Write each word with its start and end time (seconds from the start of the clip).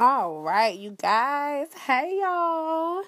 All 0.00 0.40
right, 0.40 0.78
you 0.78 0.92
guys. 0.92 1.66
Hey, 1.74 2.20
y'all. 2.22 3.02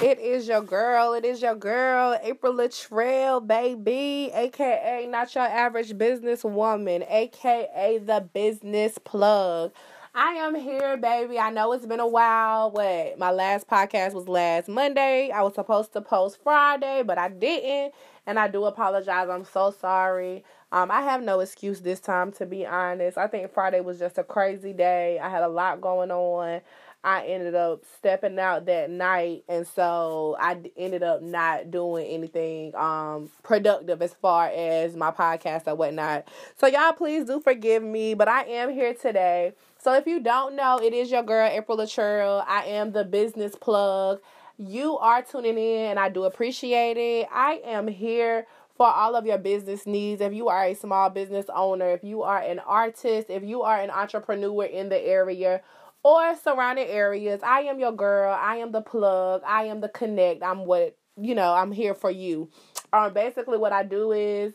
It 0.00 0.20
is 0.20 0.46
your 0.46 0.62
girl. 0.62 1.12
It 1.12 1.24
is 1.24 1.42
your 1.42 1.56
girl, 1.56 2.16
April 2.22 2.54
Latrell, 2.54 3.44
baby, 3.44 4.30
aka 4.32 5.08
not 5.10 5.34
your 5.34 5.42
average 5.42 5.98
business 5.98 6.44
woman, 6.44 7.02
aka 7.08 7.98
the 7.98 8.28
business 8.32 8.96
plug. 8.98 9.72
I 10.14 10.34
am 10.34 10.54
here, 10.54 10.96
baby. 10.96 11.36
I 11.36 11.50
know 11.50 11.72
it's 11.72 11.84
been 11.84 11.98
a 11.98 12.06
while. 12.06 12.70
What 12.70 13.18
my 13.18 13.32
last 13.32 13.66
podcast 13.66 14.12
was 14.12 14.28
last 14.28 14.68
Monday. 14.68 15.32
I 15.32 15.42
was 15.42 15.54
supposed 15.54 15.94
to 15.94 16.00
post 16.00 16.38
Friday, 16.44 17.02
but 17.04 17.18
I 17.18 17.28
didn't, 17.28 17.92
and 18.24 18.38
I 18.38 18.46
do 18.46 18.66
apologize. 18.66 19.28
I'm 19.28 19.44
so 19.44 19.72
sorry. 19.72 20.44
Um, 20.72 20.90
I 20.90 21.02
have 21.02 21.22
no 21.22 21.40
excuse 21.40 21.80
this 21.80 22.00
time, 22.00 22.32
to 22.32 22.46
be 22.46 22.66
honest. 22.66 23.16
I 23.16 23.28
think 23.28 23.52
Friday 23.52 23.80
was 23.80 23.98
just 23.98 24.18
a 24.18 24.24
crazy 24.24 24.72
day. 24.72 25.18
I 25.18 25.28
had 25.28 25.42
a 25.42 25.48
lot 25.48 25.80
going 25.80 26.10
on. 26.10 26.60
I 27.04 27.24
ended 27.26 27.54
up 27.54 27.84
stepping 27.98 28.36
out 28.40 28.66
that 28.66 28.90
night, 28.90 29.44
and 29.48 29.64
so 29.64 30.36
I 30.40 30.58
ended 30.76 31.04
up 31.04 31.22
not 31.22 31.70
doing 31.70 32.04
anything 32.08 32.74
um 32.74 33.30
productive 33.44 34.02
as 34.02 34.12
far 34.14 34.48
as 34.48 34.96
my 34.96 35.12
podcast 35.12 35.68
or 35.68 35.76
whatnot. 35.76 36.26
So 36.56 36.66
y'all, 36.66 36.92
please 36.94 37.26
do 37.26 37.38
forgive 37.38 37.84
me, 37.84 38.14
but 38.14 38.26
I 38.26 38.42
am 38.44 38.70
here 38.70 38.92
today. 38.92 39.52
So 39.78 39.94
if 39.94 40.06
you 40.06 40.18
don't 40.18 40.56
know, 40.56 40.78
it 40.78 40.92
is 40.92 41.12
your 41.12 41.22
girl 41.22 41.48
April 41.48 41.78
Latrell. 41.78 42.44
I 42.48 42.64
am 42.64 42.90
the 42.90 43.04
business 43.04 43.54
plug. 43.54 44.20
You 44.58 44.98
are 44.98 45.22
tuning 45.22 45.58
in, 45.58 45.90
and 45.90 46.00
I 46.00 46.08
do 46.08 46.24
appreciate 46.24 46.96
it. 46.96 47.28
I 47.30 47.60
am 47.64 47.86
here 47.86 48.46
for 48.76 48.86
all 48.86 49.16
of 49.16 49.26
your 49.26 49.38
business 49.38 49.86
needs. 49.86 50.20
If 50.20 50.34
you 50.34 50.48
are 50.48 50.64
a 50.64 50.74
small 50.74 51.10
business 51.10 51.46
owner, 51.54 51.90
if 51.90 52.04
you 52.04 52.22
are 52.22 52.40
an 52.40 52.58
artist, 52.58 53.30
if 53.30 53.42
you 53.42 53.62
are 53.62 53.80
an 53.80 53.90
entrepreneur 53.90 54.64
in 54.64 54.88
the 54.88 55.00
area 55.00 55.62
or 56.02 56.36
surrounding 56.36 56.86
areas, 56.88 57.40
I 57.42 57.60
am 57.62 57.80
your 57.80 57.92
girl. 57.92 58.32
I 58.38 58.56
am 58.56 58.72
the 58.72 58.82
plug. 58.82 59.42
I 59.46 59.64
am 59.64 59.80
the 59.80 59.88
connect. 59.88 60.42
I'm 60.42 60.66
what, 60.66 60.96
you 61.20 61.34
know, 61.34 61.54
I'm 61.54 61.72
here 61.72 61.94
for 61.94 62.10
you. 62.10 62.50
Um 62.92 63.12
basically 63.12 63.58
what 63.58 63.72
I 63.72 63.82
do 63.82 64.12
is 64.12 64.54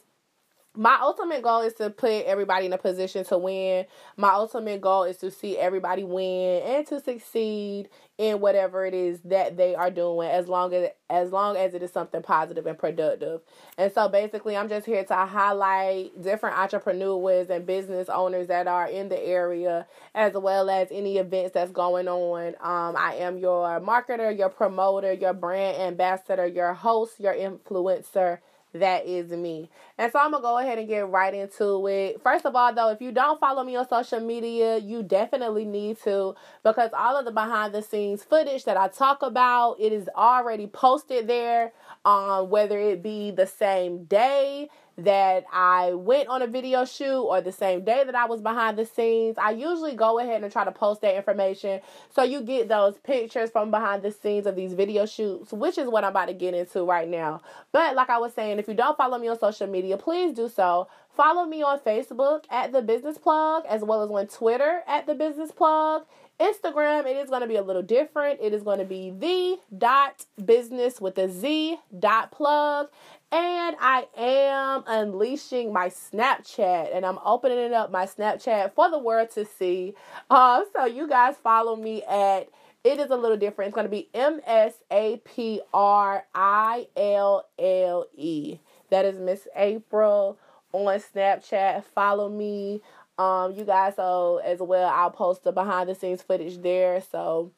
my 0.75 0.97
ultimate 1.02 1.41
goal 1.41 1.61
is 1.61 1.73
to 1.75 1.89
put 1.89 2.23
everybody 2.25 2.66
in 2.66 2.73
a 2.73 2.77
position 2.77 3.25
to 3.25 3.38
win. 3.38 3.86
My 4.16 4.30
ultimate 4.30 4.80
goal 4.80 5.03
is 5.03 5.17
to 5.17 5.30
see 5.30 5.58
everybody 5.58 6.03
win 6.05 6.64
and 6.64 6.88
to 6.88 7.02
succeed 7.02 7.89
in 8.17 8.39
whatever 8.39 8.86
it 8.86 8.94
is 8.94 9.19
that 9.25 9.58
they 9.58 9.75
are 9.75 9.92
doing 9.92 10.30
as 10.30 10.47
long 10.47 10.73
as 10.73 10.89
as 11.09 11.31
long 11.31 11.58
as 11.58 11.73
it 11.73 11.83
is 11.83 11.92
something 11.92 12.22
positive 12.22 12.66
and 12.67 12.77
productive. 12.77 13.42
And 13.77 13.92
so 13.92 14.08
basically 14.08 14.55
I'm 14.55 14.69
just 14.69 14.86
here 14.86 15.03
to 15.03 15.16
highlight 15.16 16.22
different 16.22 16.58
entrepreneurs 16.58 17.49
and 17.49 17.66
business 17.66 18.08
owners 18.08 18.47
that 18.47 18.67
are 18.67 18.88
in 18.88 19.09
the 19.09 19.19
area 19.19 19.88
as 20.16 20.33
well 20.33 20.69
as 20.69 20.88
any 20.92 21.17
events 21.17 21.53
that's 21.53 21.72
going 21.72 22.08
on. 22.08 22.49
Um 22.61 22.95
I 22.95 23.16
am 23.16 23.38
your 23.38 23.81
marketer, 23.81 24.38
your 24.38 24.49
promoter, 24.49 25.11
your 25.11 25.33
brand 25.33 25.77
ambassador, 25.77 26.47
your 26.47 26.73
host, 26.73 27.19
your 27.19 27.33
influencer 27.33 28.39
that 28.73 29.05
is 29.05 29.31
me. 29.31 29.69
And 29.97 30.11
so 30.11 30.19
I'm 30.19 30.31
gonna 30.31 30.41
go 30.41 30.58
ahead 30.59 30.80
and 30.80 30.88
get 30.88 31.09
right 31.09 31.33
into 31.33 31.88
it. 31.88 32.22
First 32.22 32.45
of 32.45 32.55
all, 32.55 32.73
though, 32.73 32.89
if 32.89 33.02
you 33.02 33.11
don't 33.11 33.39
follow 33.39 33.64
me 33.64 33.75
on 33.75 33.88
social 33.88 34.19
media, 34.19 34.77
you 34.77 35.03
definitely 35.03 35.66
need 35.66 36.02
to 36.03 36.36
because 36.64 36.92
all 36.94 37.17
of 37.17 37.25
the 37.25 37.31
behind 37.31 37.73
the 37.73 37.81
scenes 37.81 38.23
footage 38.23 38.66
that 38.66 38.77
I 38.77 38.88
talk 38.88 39.22
about, 39.22 39.77
it 39.80 39.94
is 39.94 40.09
already 40.16 40.67
posted 40.67 41.27
there. 41.27 41.73
Um, 42.05 42.49
whether 42.49 42.80
it 42.80 43.03
be 43.03 43.31
the 43.31 43.45
same 43.45 44.05
day 44.05 44.69
that 44.97 45.45
I 45.52 45.94
went 45.94 46.28
on 46.28 46.42
a 46.42 46.47
video 46.47 46.86
shoot 46.86 47.22
or 47.23 47.42
the 47.42 47.52
same 47.52 47.84
day 47.84 48.03
that 48.03 48.16
I 48.16 48.25
was 48.25 48.42
behind 48.42 48.78
the 48.78 48.86
scenes, 48.86 49.38
I 49.38 49.52
usually 49.52 49.95
go 49.95 50.20
ahead 50.20 50.44
and 50.44 50.52
try 50.52 50.66
to 50.66 50.72
post 50.72 51.02
that 51.02 51.16
information 51.16 51.81
so 52.14 52.23
you 52.23 52.42
get 52.42 52.67
those 52.67 52.98
pictures 53.00 53.49
from 53.49 53.71
behind 53.71 54.04
the 54.04 54.11
scenes 54.11 54.45
of 54.45 54.55
these 54.55 54.73
video 54.73 55.05
shoots, 55.05 55.52
which 55.52 55.77
is 55.77 55.88
what 55.88 56.04
I'm 56.04 56.11
about 56.11 56.27
to 56.27 56.33
get 56.33 56.54
into 56.54 56.83
right 56.83 57.08
now. 57.08 57.42
But 57.71 57.95
like 57.95 58.10
I 58.10 58.17
was 58.17 58.33
saying, 58.33 58.60
if 58.60 58.67
you 58.67 58.73
don't 58.73 58.98
follow 58.98 59.17
me 59.17 59.27
on 59.27 59.39
social 59.39 59.67
media, 59.67 59.98
please 59.98 60.33
do 60.33 60.49
so. 60.49 60.88
Follow 61.15 61.45
me 61.45 61.61
on 61.61 61.80
Facebook 61.80 62.45
at 62.49 62.71
the 62.71 62.82
Business 62.82 63.17
Plug 63.17 63.64
as 63.67 63.82
well 63.82 64.02
as 64.02 64.10
on 64.10 64.27
Twitter 64.27 64.82
at 64.88 65.08
the 65.08 65.15
Business 65.15 65.52
Plug. 65.52 66.05
Instagram, 66.39 67.05
it 67.05 67.17
is 67.17 67.30
going 67.30 67.42
to 67.42 67.48
be 67.48 67.58
a 67.58 67.61
little 67.61 67.83
different. 67.83 68.39
It 68.42 68.54
is 68.54 68.64
going 68.64 68.80
to 68.80 68.86
be 68.86 69.11
the 69.11 69.60
dot 69.77 70.26
business 70.44 70.99
with 70.99 71.17
a 71.20 71.30
Z 71.30 71.77
dot 71.99 72.32
plug. 72.32 72.88
And 73.33 73.77
I 73.80 74.08
am 74.17 74.83
unleashing 74.87 75.71
my 75.71 75.87
Snapchat 75.87 76.93
and 76.93 77.05
I'm 77.05 77.17
opening 77.23 77.59
it 77.59 77.71
up 77.71 77.89
my 77.89 78.05
Snapchat 78.05 78.73
for 78.73 78.92
the 78.92 78.99
world 78.99 79.31
to 79.31 79.45
see. 79.45 79.93
Uh, 80.30 80.64
so 80.75 80.86
you 80.86 81.08
guys 81.08 81.36
follow 81.41 81.75
me 81.77 82.03
at 82.03 82.49
it 82.83 82.99
is 82.99 83.11
a 83.11 83.15
little 83.15 83.37
different. 83.37 83.70
It's 83.70 83.75
going 83.75 83.86
to 83.86 83.91
be 83.91 84.09
M 84.14 84.41
S 84.45 84.73
A 84.91 85.21
P 85.23 85.61
R 85.73 86.25
I 86.33 86.87
L 86.97 87.47
L 87.59 88.08
E. 88.15 88.58
That 88.89 89.05
is 89.05 89.20
Miss 89.20 89.47
April 89.55 90.37
on 90.71 90.99
Snapchat. 90.99 91.83
Follow 91.86 92.27
me. 92.30 92.81
Um, 93.17 93.53
you 93.53 93.65
guys, 93.65 93.95
so 93.97 94.41
as 94.43 94.59
well, 94.59 94.89
I'll 94.89 95.11
post 95.11 95.43
the 95.43 95.52
behind 95.52 95.89
the 95.89 95.95
scenes 95.95 96.23
footage 96.23 96.61
there. 96.61 97.02
So, 97.11 97.52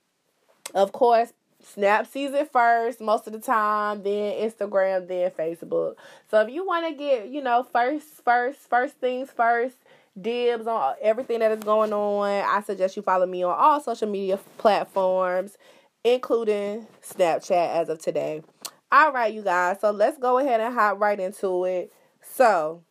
of 0.75 0.91
course, 0.91 1.31
Snap 1.63 2.06
sees 2.07 2.31
it 2.34 2.51
first 2.51 3.00
most 3.00 3.25
of 3.25 3.34
the 3.34 3.40
time, 3.40 4.03
then 4.03 4.34
Instagram, 4.50 5.07
then 5.07 5.31
Facebook. 5.31 5.96
So 6.29 6.41
if 6.41 6.50
you 6.50 6.66
want 6.66 6.88
to 6.88 6.94
get, 6.94 7.29
you 7.29 7.41
know, 7.41 7.63
first, 7.63 8.07
first, 8.24 8.59
first 8.59 8.96
things 9.00 9.31
first, 9.31 9.78
dibs 10.19 10.68
on 10.68 10.96
everything 11.01 11.40
that 11.40 11.51
is 11.51 11.63
going 11.63 11.94
on, 11.94 12.29
I 12.29 12.62
suggest 12.62 12.96
you 12.97 13.01
follow 13.01 13.25
me 13.25 13.44
on 13.44 13.57
all 13.57 13.79
social 13.79 14.09
media 14.09 14.38
platforms, 14.57 15.57
including 16.03 16.88
Snapchat 17.01 17.75
as 17.75 17.90
of 17.90 18.00
today. 18.00 18.44
All 18.91 19.12
right, 19.12 19.34
you 19.34 19.41
guys. 19.41 19.80
So 19.81 19.91
let's 19.91 20.18
go 20.18 20.38
ahead 20.38 20.59
and 20.59 20.74
hop 20.74 21.00
right 21.00 21.19
into 21.19 21.66
it. 21.66 21.91
So 22.22 22.84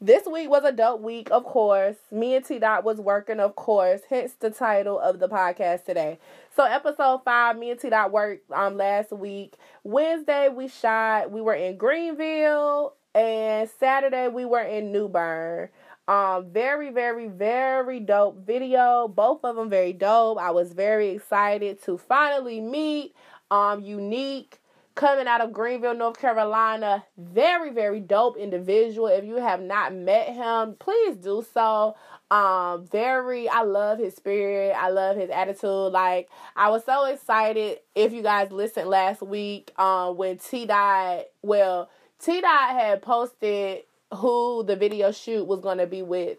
this 0.00 0.26
week 0.26 0.50
was 0.50 0.64
a 0.64 0.72
dope 0.72 1.00
week, 1.00 1.30
of 1.30 1.44
course. 1.44 1.96
Me 2.10 2.34
and 2.34 2.44
T 2.44 2.58
Dot 2.58 2.84
was 2.84 2.98
working, 2.98 3.40
of 3.40 3.56
course, 3.56 4.02
hence 4.08 4.34
the 4.38 4.50
title 4.50 4.98
of 4.98 5.18
the 5.18 5.28
podcast 5.28 5.84
today. 5.84 6.18
So 6.54 6.64
episode 6.64 7.22
five, 7.24 7.58
me 7.58 7.70
and 7.70 7.80
T 7.80 7.88
Dot 7.90 8.12
worked 8.12 8.50
um 8.50 8.76
last 8.76 9.12
week. 9.12 9.54
Wednesday 9.84 10.48
we 10.48 10.68
shot, 10.68 11.30
we 11.30 11.40
were 11.40 11.54
in 11.54 11.76
Greenville, 11.76 12.94
and 13.14 13.68
Saturday 13.80 14.28
we 14.28 14.44
were 14.44 14.62
in 14.62 14.92
New 14.92 15.08
Bern. 15.08 15.70
Um, 16.08 16.50
very, 16.50 16.90
very, 16.90 17.26
very 17.26 17.98
dope 17.98 18.46
video. 18.46 19.08
Both 19.08 19.44
of 19.44 19.56
them 19.56 19.68
very 19.68 19.92
dope. 19.92 20.38
I 20.38 20.50
was 20.50 20.72
very 20.72 21.08
excited 21.10 21.82
to 21.84 21.98
finally 21.98 22.60
meet 22.60 23.14
um 23.50 23.82
Unique 23.82 24.58
coming 24.96 25.28
out 25.28 25.40
of 25.40 25.52
Greenville, 25.52 25.94
North 25.94 26.18
Carolina. 26.18 27.04
Very, 27.16 27.70
very 27.70 28.00
dope 28.00 28.36
individual. 28.36 29.06
If 29.06 29.24
you 29.24 29.36
have 29.36 29.62
not 29.62 29.94
met 29.94 30.30
him, 30.30 30.74
please 30.80 31.16
do 31.16 31.46
so. 31.54 31.94
Um, 32.30 32.84
very, 32.86 33.48
I 33.48 33.62
love 33.62 33.98
his 33.98 34.16
spirit. 34.16 34.74
I 34.76 34.88
love 34.88 35.16
his 35.16 35.30
attitude. 35.30 35.92
Like, 35.92 36.28
I 36.56 36.70
was 36.70 36.84
so 36.84 37.04
excited. 37.04 37.78
If 37.94 38.12
you 38.12 38.22
guys 38.22 38.50
listened 38.50 38.88
last 38.88 39.22
week, 39.22 39.72
um, 39.78 40.16
when 40.16 40.38
T 40.38 40.66
Dot, 40.66 41.26
well, 41.42 41.88
T 42.18 42.40
Dot 42.40 42.70
had 42.70 43.02
posted 43.02 43.82
who 44.14 44.64
the 44.64 44.76
video 44.76 45.12
shoot 45.12 45.46
was 45.46 45.60
going 45.60 45.78
to 45.78 45.86
be 45.86 46.02
with. 46.02 46.38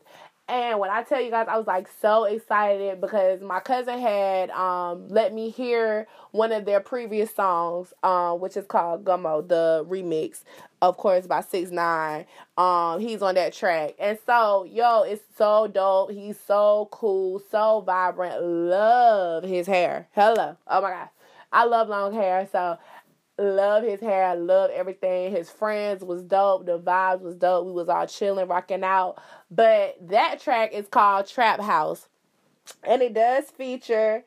And 0.50 0.80
when 0.80 0.90
I 0.90 1.04
tell 1.04 1.20
you 1.22 1.30
guys, 1.30 1.48
I 1.50 1.58
was 1.58 1.68
like 1.68 1.90
so 2.02 2.24
excited 2.24 3.02
because 3.02 3.42
my 3.42 3.60
cousin 3.60 4.00
had 4.00 4.50
um 4.52 5.10
let 5.10 5.34
me 5.34 5.50
hear 5.50 6.08
one 6.32 6.52
of 6.54 6.66
their 6.66 6.80
previous 6.80 7.34
songs, 7.36 7.94
um, 8.04 8.40
which 8.40 8.56
is 8.56 8.66
called 8.66 9.04
Gummo, 9.04 9.46
the 9.48 9.86
remix, 9.90 10.44
of 10.82 10.98
course, 10.98 11.28
by 11.28 11.42
Six 11.42 11.72
Nine. 11.72 12.26
Um, 12.58 13.00
he's 13.02 13.22
on 13.22 13.36
that 13.36 13.54
track. 13.54 13.96
And 14.00 14.18
so, 14.26 14.64
yo, 14.64 15.02
it's 15.04 15.24
so 15.38 15.68
dope. 15.68 16.12
He's 16.12 16.40
so 16.40 16.88
cool, 16.92 17.42
so 17.52 17.82
vibrant. 17.82 18.42
Love 18.42 19.44
his 19.44 19.68
hair. 19.68 20.08
Hello. 20.14 20.56
Oh 20.68 20.82
my 20.82 20.92
god. 20.92 21.10
I 21.52 21.66
love 21.66 21.90
long 21.90 22.14
hair. 22.14 22.48
So 22.52 22.78
love 23.38 23.84
his 23.84 24.00
hair. 24.00 24.26
I 24.26 24.34
love 24.34 24.72
everything. 24.72 25.32
His 25.32 25.50
friends 25.50 26.04
was 26.04 26.24
dope. 26.24 26.66
The 26.66 26.80
vibes 26.80 27.22
was 27.22 27.36
dope. 27.36 27.66
We 27.66 27.72
was 27.72 27.90
all 27.90 28.08
chilling, 28.08 28.48
rocking 28.48 28.84
out. 28.84 29.22
But 29.52 29.98
that 30.10 30.40
track 30.40 30.74
is 30.74 30.88
called 30.88 31.28
Trap 31.28 31.62
House. 31.62 32.08
And 32.84 33.02
it 33.02 33.14
does 33.14 33.46
feature 33.52 34.24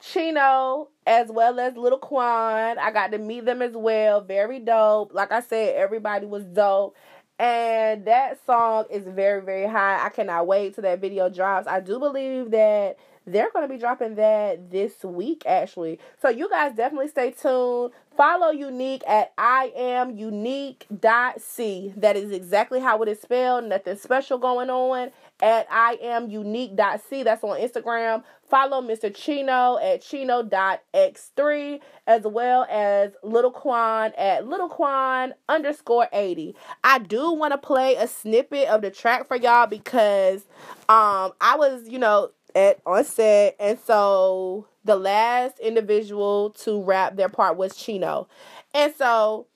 Chino 0.00 0.88
as 1.06 1.28
well 1.28 1.60
as 1.60 1.76
Little 1.76 1.98
Quan. 1.98 2.78
I 2.78 2.90
got 2.90 3.12
to 3.12 3.18
meet 3.18 3.44
them 3.44 3.62
as 3.62 3.72
well. 3.72 4.20
Very 4.20 4.58
dope. 4.58 5.12
Like 5.12 5.32
I 5.32 5.40
said, 5.40 5.76
everybody 5.76 6.26
was 6.26 6.44
dope. 6.44 6.96
And 7.38 8.04
that 8.06 8.38
song 8.46 8.84
is 8.90 9.04
very, 9.04 9.42
very 9.42 9.66
high. 9.66 10.04
I 10.04 10.10
cannot 10.10 10.46
wait 10.46 10.74
till 10.74 10.82
that 10.82 11.00
video 11.00 11.28
drops. 11.28 11.66
I 11.66 11.80
do 11.80 11.98
believe 11.98 12.50
that 12.52 12.98
they're 13.26 13.50
going 13.52 13.66
to 13.66 13.72
be 13.72 13.78
dropping 13.78 14.16
that 14.16 14.70
this 14.70 15.04
week, 15.04 15.42
actually. 15.46 15.98
So 16.20 16.28
you 16.28 16.48
guys 16.48 16.74
definitely 16.74 17.08
stay 17.08 17.30
tuned 17.30 17.92
Follow 18.16 18.50
Unique 18.50 19.02
at 19.06 19.32
I 19.38 19.72
am 19.74 20.16
unique 20.18 20.86
dot 21.00 21.40
c. 21.40 21.94
That 21.96 22.16
is 22.16 22.30
exactly 22.30 22.80
how 22.80 23.02
it 23.02 23.08
is 23.08 23.20
spelled. 23.20 23.64
Nothing 23.64 23.96
special 23.96 24.38
going 24.38 24.68
on 24.68 25.10
at 25.40 25.66
I 25.70 25.98
am 26.02 26.28
unique 26.28 26.76
dot 26.76 27.00
c. 27.08 27.22
That's 27.22 27.42
on 27.42 27.58
Instagram. 27.58 28.22
Follow 28.48 28.82
Mr. 28.82 29.14
Chino 29.14 29.78
at 29.78 30.02
chino 30.02 30.42
dot 30.42 30.82
x3 30.92 31.80
as 32.06 32.22
well 32.24 32.66
as 32.68 33.12
Little 33.22 33.50
Quan 33.50 34.12
at 34.18 34.46
Little 34.46 34.68
Quan 34.68 35.32
underscore 35.48 36.08
80. 36.12 36.54
I 36.84 36.98
do 36.98 37.32
want 37.32 37.52
to 37.52 37.58
play 37.58 37.94
a 37.94 38.06
snippet 38.06 38.68
of 38.68 38.82
the 38.82 38.90
track 38.90 39.26
for 39.26 39.36
y'all 39.36 39.66
because 39.66 40.42
um 40.90 41.32
I 41.40 41.56
was, 41.56 41.88
you 41.88 41.98
know, 41.98 42.30
at 42.54 42.80
on 42.86 43.04
set 43.04 43.56
and 43.58 43.78
so 43.78 44.66
the 44.84 44.96
last 44.96 45.58
individual 45.58 46.50
to 46.50 46.82
rap 46.82 47.16
their 47.16 47.28
part 47.28 47.56
was 47.56 47.76
Chino. 47.76 48.28
And 48.74 48.92
so 48.94 49.46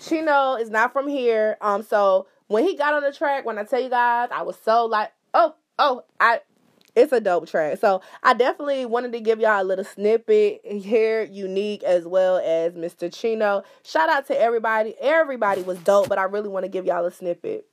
Chino 0.00 0.54
is 0.56 0.70
not 0.70 0.92
from 0.92 1.08
here. 1.08 1.56
Um 1.60 1.82
so 1.82 2.26
when 2.48 2.64
he 2.64 2.76
got 2.76 2.94
on 2.94 3.02
the 3.02 3.12
track, 3.12 3.46
when 3.46 3.58
I 3.58 3.64
tell 3.64 3.80
you 3.80 3.88
guys, 3.88 4.28
I 4.32 4.42
was 4.42 4.56
so 4.62 4.84
like, 4.86 5.12
oh, 5.32 5.54
oh, 5.78 6.04
I 6.20 6.40
it's 6.94 7.12
a 7.12 7.20
dope 7.20 7.48
track. 7.48 7.78
So 7.78 8.02
I 8.22 8.34
definitely 8.34 8.84
wanted 8.84 9.12
to 9.12 9.20
give 9.20 9.40
y'all 9.40 9.62
a 9.62 9.64
little 9.64 9.84
snippet 9.84 10.60
here, 10.64 11.22
unique 11.22 11.82
as 11.82 12.06
well 12.06 12.36
as 12.38 12.74
Mr. 12.74 13.12
Chino. 13.12 13.62
Shout 13.82 14.10
out 14.10 14.26
to 14.26 14.38
everybody. 14.38 14.94
Everybody 15.00 15.62
was 15.62 15.78
dope, 15.78 16.08
but 16.08 16.18
I 16.18 16.24
really 16.24 16.48
want 16.48 16.64
to 16.64 16.68
give 16.68 16.84
y'all 16.84 17.06
a 17.06 17.10
snippet. 17.10 17.66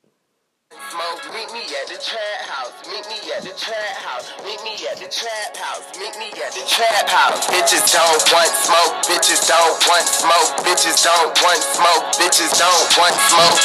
Smoke, 0.90 1.34
meet 1.34 1.50
me 1.50 1.66
at 1.82 1.90
the 1.90 1.98
trap 1.98 2.42
house. 2.46 2.74
Meet 2.86 3.06
me 3.10 3.18
at 3.34 3.42
the 3.42 3.54
trap 3.58 3.98
house. 4.06 4.30
Meet 4.46 4.62
me 4.62 4.74
at 4.86 5.02
the 5.02 5.10
trap 5.10 5.58
house. 5.58 5.82
Meet 5.98 6.14
me 6.22 6.30
at 6.30 6.54
the 6.54 6.62
trap 6.70 7.10
house. 7.10 7.46
Bitches 7.50 7.90
don't 7.90 8.22
want 8.30 8.54
smoke. 8.54 8.94
Bitches 9.10 9.42
don't 9.50 9.78
want 9.90 10.06
smoke. 10.06 10.50
Bitches 10.62 11.02
don't 11.02 11.34
want 11.42 11.62
smoke. 11.62 12.06
Bitches 12.22 12.54
don't 12.54 12.90
want 13.02 13.18
smoke. 13.18 13.62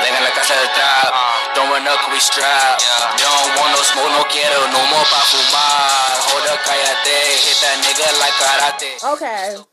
Living 0.00 0.24
like 0.24 0.36
I 0.36 0.44
said, 0.44 0.68
trap. 0.72 1.12
Uh. 1.12 1.56
Throwing 1.56 1.84
up, 1.84 2.00
we 2.08 2.16
strap. 2.16 2.80
Don't 3.20 3.48
want 3.60 3.76
no 3.76 3.80
smoke, 3.84 4.12
no 4.16 4.24
quiero, 4.32 4.60
no 4.72 4.80
more 4.88 5.04
pa 5.12 5.20
fumar. 5.28 6.16
Hold 6.32 6.48
up, 6.48 6.60
cállate. 6.64 7.20
Hit 7.44 7.58
that 7.60 7.76
nigga 7.84 8.08
like 8.20 8.36
karate. 8.40 8.92
Okay. 9.16 9.72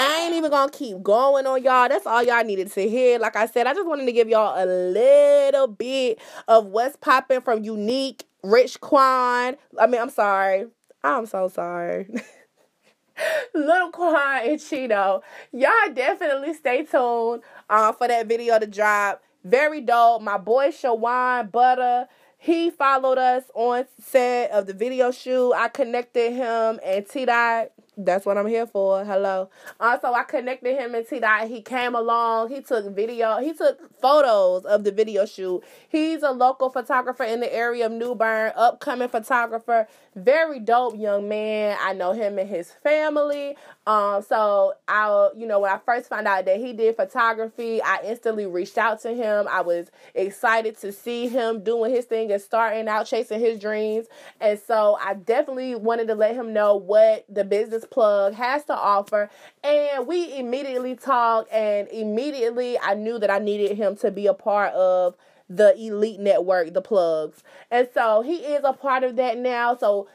I 0.00 0.22
ain't 0.22 0.34
even 0.34 0.50
gonna 0.50 0.72
keep 0.72 1.02
going 1.02 1.46
on 1.46 1.62
y'all. 1.62 1.86
That's 1.86 2.06
all 2.06 2.22
y'all 2.22 2.42
needed 2.42 2.72
to 2.72 2.88
hear. 2.88 3.18
Like 3.18 3.36
I 3.36 3.44
said, 3.44 3.66
I 3.66 3.74
just 3.74 3.86
wanted 3.86 4.06
to 4.06 4.12
give 4.12 4.30
y'all 4.30 4.54
a 4.56 4.64
little 4.64 5.66
bit 5.66 6.18
of 6.48 6.64
what's 6.66 6.96
popping 6.96 7.42
from 7.42 7.64
Unique, 7.64 8.24
Rich 8.42 8.80
Quan. 8.80 9.58
I 9.78 9.86
mean, 9.86 10.00
I'm 10.00 10.08
sorry. 10.08 10.68
I'm 11.04 11.26
so 11.26 11.48
sorry. 11.48 12.08
Little 13.54 13.90
Quan 13.90 14.48
and 14.48 14.58
Chino. 14.58 15.22
Y'all 15.52 15.92
definitely 15.92 16.54
stay 16.54 16.84
tuned 16.84 17.42
uh, 17.68 17.92
for 17.92 18.08
that 18.08 18.26
video 18.26 18.58
to 18.58 18.66
drop. 18.66 19.22
Very 19.44 19.82
dope. 19.82 20.22
My 20.22 20.38
boy 20.38 20.68
Shawan 20.68 21.52
Butter. 21.52 22.08
He 22.38 22.70
followed 22.70 23.18
us 23.18 23.44
on 23.54 23.84
set 24.02 24.50
of 24.52 24.66
the 24.66 24.72
video 24.72 25.10
shoot. 25.10 25.52
I 25.52 25.68
connected 25.68 26.32
him 26.32 26.80
and 26.82 27.06
T 27.06 27.26
Dot 27.26 27.72
that's 27.96 28.24
what 28.24 28.38
I'm 28.38 28.46
here 28.46 28.66
for. 28.66 29.04
Hello. 29.04 29.50
Also, 29.78 30.12
I 30.12 30.22
connected 30.22 30.76
him 30.76 30.94
and 30.94 31.06
T 31.06 31.20
Dot. 31.20 31.48
He 31.48 31.60
came 31.62 31.94
along. 31.94 32.50
He 32.50 32.62
took 32.62 32.94
video. 32.94 33.38
He 33.38 33.52
took 33.52 34.00
photos 34.00 34.64
of 34.64 34.84
the 34.84 34.92
video 34.92 35.26
shoot. 35.26 35.62
He's 35.88 36.22
a 36.22 36.30
local 36.30 36.70
photographer 36.70 37.24
in 37.24 37.40
the 37.40 37.52
area 37.52 37.86
of 37.86 37.92
New 37.92 38.14
Bern, 38.14 38.52
upcoming 38.56 39.08
photographer. 39.08 39.88
Very 40.16 40.60
dope 40.60 40.98
young 40.98 41.28
man. 41.28 41.76
I 41.80 41.92
know 41.92 42.12
him 42.12 42.38
and 42.38 42.48
his 42.48 42.72
family. 42.82 43.56
Um, 43.86 44.22
so 44.22 44.74
I, 44.88 45.30
you 45.36 45.46
know, 45.46 45.60
when 45.60 45.72
I 45.72 45.78
first 45.78 46.08
found 46.08 46.26
out 46.26 46.44
that 46.44 46.58
he 46.58 46.72
did 46.72 46.96
photography, 46.96 47.82
I 47.82 48.00
instantly 48.04 48.46
reached 48.46 48.78
out 48.78 49.00
to 49.02 49.12
him. 49.12 49.46
I 49.48 49.62
was 49.62 49.90
excited 50.14 50.78
to 50.80 50.92
see 50.92 51.28
him 51.28 51.62
doing 51.62 51.92
his 51.92 52.04
thing 52.04 52.30
and 52.30 52.40
starting 52.40 52.88
out 52.88 53.06
chasing 53.06 53.40
his 53.40 53.58
dreams. 53.58 54.06
And 54.40 54.58
so 54.58 54.98
I 55.00 55.14
definitely 55.14 55.74
wanted 55.74 56.08
to 56.08 56.14
let 56.14 56.34
him 56.34 56.52
know 56.52 56.76
what 56.76 57.24
the 57.28 57.44
business 57.44 57.79
plug 57.84 58.34
has 58.34 58.64
to 58.64 58.74
offer. 58.74 59.30
And 59.62 60.06
we 60.06 60.36
immediately 60.36 60.96
talked, 60.96 61.52
and 61.52 61.88
immediately 61.88 62.78
I 62.78 62.94
knew 62.94 63.18
that 63.18 63.30
I 63.30 63.38
needed 63.38 63.76
him 63.76 63.96
to 63.96 64.10
be 64.10 64.26
a 64.26 64.34
part 64.34 64.72
of 64.74 65.16
the 65.48 65.76
elite 65.76 66.20
network, 66.20 66.72
the 66.72 66.82
plugs. 66.82 67.42
And 67.70 67.88
so 67.92 68.22
he 68.22 68.36
is 68.36 68.62
a 68.64 68.72
part 68.72 69.02
of 69.02 69.16
that 69.16 69.36
now. 69.36 69.76
So 69.76 70.08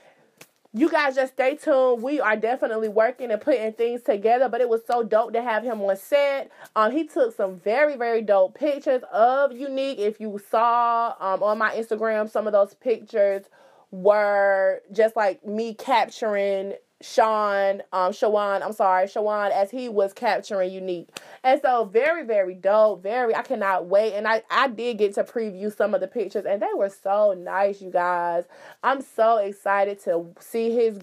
you 0.74 0.90
guys 0.90 1.16
just 1.16 1.34
stay 1.34 1.56
tuned. 1.56 2.04
We 2.04 2.20
are 2.20 2.36
definitely 2.36 2.90
working 2.90 3.32
and 3.32 3.40
putting 3.40 3.72
things 3.74 4.02
together, 4.02 4.50
but 4.50 4.60
it 4.60 4.68
was 4.68 4.82
so 4.86 5.04
dope 5.04 5.32
to 5.32 5.42
have 5.42 5.64
him 5.64 5.82
on 5.82 5.96
set. 5.96 6.52
Um, 6.76 6.92
he 6.92 7.06
took 7.06 7.34
some 7.34 7.56
very, 7.56 7.96
very 7.96 8.22
dope 8.22 8.56
pictures 8.56 9.02
of 9.12 9.54
Unique. 9.54 10.00
If 10.00 10.20
you 10.20 10.40
saw 10.52 11.16
um 11.20 11.42
on 11.42 11.58
my 11.58 11.74
Instagram, 11.76 12.30
some 12.30 12.46
of 12.46 12.52
those 12.54 12.74
pictures 12.74 13.46
were 13.92 14.82
just 14.92 15.16
like 15.16 15.46
me 15.46 15.74
capturing 15.74 16.74
Sean, 17.02 17.82
um, 17.92 18.12
Shawan, 18.14 18.64
I'm 18.64 18.74
sorry, 18.74 19.06
Shawan, 19.06 19.52
as 19.52 19.70
he 19.70 19.90
was 19.90 20.14
capturing 20.14 20.72
Unique. 20.72 21.10
And 21.44 21.62
so 21.62 21.86
very, 21.86 22.24
very 22.26 22.56
dope. 22.56 23.04
Very, 23.04 23.36
I 23.36 23.42
cannot 23.42 23.88
wait. 23.88 24.14
And 24.14 24.28
I, 24.28 24.44
I 24.50 24.70
did 24.70 24.98
get 24.98 25.14
to 25.16 25.24
preview 25.24 25.76
some 25.76 25.94
of 25.94 26.02
the 26.02 26.08
pictures 26.08 26.46
and 26.46 26.62
they 26.62 26.74
were 26.76 26.90
so 26.90 27.34
nice, 27.34 27.82
you 27.82 27.92
guys. 27.92 28.46
I'm 28.82 29.02
so 29.02 29.38
excited 29.38 30.00
to 30.06 30.28
see 30.40 30.72
his 30.72 30.98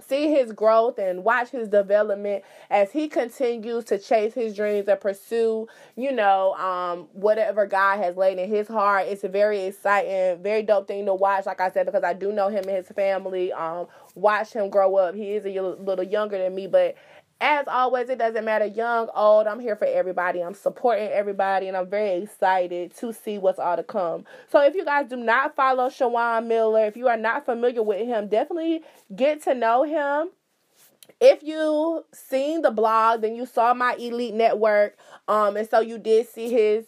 see 0.00 0.30
his 0.30 0.52
growth 0.52 0.98
and 0.98 1.24
watch 1.24 1.50
his 1.50 1.68
development 1.68 2.44
as 2.70 2.90
he 2.92 3.08
continues 3.08 3.84
to 3.84 3.98
chase 3.98 4.34
his 4.34 4.54
dreams 4.54 4.88
and 4.88 5.00
pursue, 5.00 5.68
you 5.96 6.12
know, 6.12 6.54
um, 6.54 7.08
whatever 7.12 7.66
God 7.66 7.98
has 7.98 8.16
laid 8.16 8.38
in 8.38 8.48
his 8.48 8.68
heart. 8.68 9.06
It's 9.06 9.24
a 9.24 9.28
very 9.28 9.62
exciting, 9.62 10.42
very 10.42 10.62
dope 10.62 10.88
thing 10.88 11.06
to 11.06 11.14
watch, 11.14 11.46
like 11.46 11.60
I 11.60 11.70
said, 11.70 11.86
because 11.86 12.04
I 12.04 12.12
do 12.12 12.32
know 12.32 12.48
him 12.48 12.64
and 12.64 12.76
his 12.76 12.88
family. 12.88 13.52
Um, 13.52 13.86
watch 14.14 14.52
him 14.52 14.68
grow 14.68 14.96
up. 14.96 15.14
He 15.14 15.32
is 15.32 15.46
a 15.46 15.60
little 15.60 16.04
younger 16.04 16.38
than 16.38 16.54
me, 16.54 16.66
but 16.66 16.96
as 17.40 17.66
always, 17.68 18.08
it 18.08 18.18
doesn't 18.18 18.44
matter 18.44 18.64
young, 18.64 19.08
old. 19.14 19.46
I'm 19.46 19.60
here 19.60 19.76
for 19.76 19.86
everybody. 19.86 20.40
I'm 20.40 20.54
supporting 20.54 21.08
everybody, 21.08 21.68
and 21.68 21.76
I'm 21.76 21.88
very 21.88 22.22
excited 22.22 22.94
to 22.96 23.12
see 23.12 23.38
what's 23.38 23.58
all 23.58 23.76
to 23.76 23.82
come. 23.82 24.24
So, 24.50 24.62
if 24.62 24.74
you 24.74 24.84
guys 24.84 25.08
do 25.08 25.16
not 25.16 25.56
follow 25.56 25.88
Shawan 25.88 26.46
Miller, 26.46 26.86
if 26.86 26.96
you 26.96 27.08
are 27.08 27.16
not 27.16 27.44
familiar 27.44 27.82
with 27.82 28.06
him, 28.06 28.28
definitely 28.28 28.82
get 29.14 29.42
to 29.42 29.54
know 29.54 29.82
him. 29.82 30.30
If 31.20 31.42
you 31.42 32.04
seen 32.12 32.62
the 32.62 32.70
blog, 32.70 33.20
then 33.20 33.34
you 33.34 33.46
saw 33.46 33.74
my 33.74 33.94
elite 33.94 34.34
network, 34.34 34.96
um, 35.28 35.56
and 35.56 35.68
so 35.68 35.80
you 35.80 35.98
did 35.98 36.28
see 36.28 36.50
his 36.50 36.86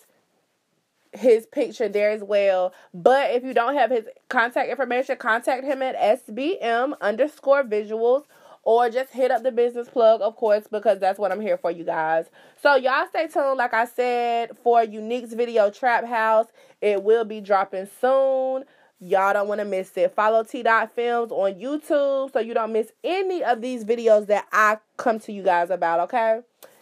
his 1.12 1.46
picture 1.46 1.88
there 1.88 2.10
as 2.10 2.22
well. 2.22 2.72
But 2.94 3.30
if 3.32 3.42
you 3.42 3.54
don't 3.54 3.74
have 3.74 3.90
his 3.90 4.06
contact 4.28 4.70
information, 4.70 5.16
contact 5.16 5.64
him 5.64 5.82
at 5.82 5.96
SBM 5.96 6.94
underscore 7.00 7.64
visuals 7.64 8.24
or 8.66 8.90
just 8.90 9.12
hit 9.12 9.30
up 9.30 9.44
the 9.44 9.52
business 9.52 9.88
plug, 9.88 10.20
of 10.20 10.34
course, 10.34 10.64
because 10.68 10.98
that's 10.98 11.20
what 11.20 11.30
I'm 11.30 11.40
here 11.40 11.56
for, 11.56 11.70
you 11.70 11.84
guys. 11.84 12.26
So 12.60 12.74
y'all 12.74 13.06
stay 13.06 13.28
tuned, 13.28 13.58
like 13.58 13.72
I 13.72 13.84
said, 13.86 14.58
for 14.64 14.82
Unique's 14.82 15.34
video 15.34 15.70
Trap 15.70 16.04
House. 16.04 16.48
It 16.80 17.04
will 17.04 17.24
be 17.24 17.40
dropping 17.40 17.88
soon. 18.00 18.64
Y'all 18.98 19.32
don't 19.32 19.46
want 19.46 19.60
to 19.60 19.64
miss 19.64 19.96
it. 19.96 20.12
Follow 20.16 20.42
T 20.42 20.64
Dot 20.64 20.92
Films 20.96 21.30
on 21.30 21.54
YouTube 21.54 22.32
so 22.32 22.40
you 22.40 22.54
don't 22.54 22.72
miss 22.72 22.90
any 23.04 23.44
of 23.44 23.60
these 23.60 23.84
videos 23.84 24.26
that 24.26 24.46
I 24.50 24.78
come 24.96 25.20
to 25.20 25.32
you 25.32 25.44
guys 25.44 25.70
about, 25.70 26.00
okay? 26.00 26.40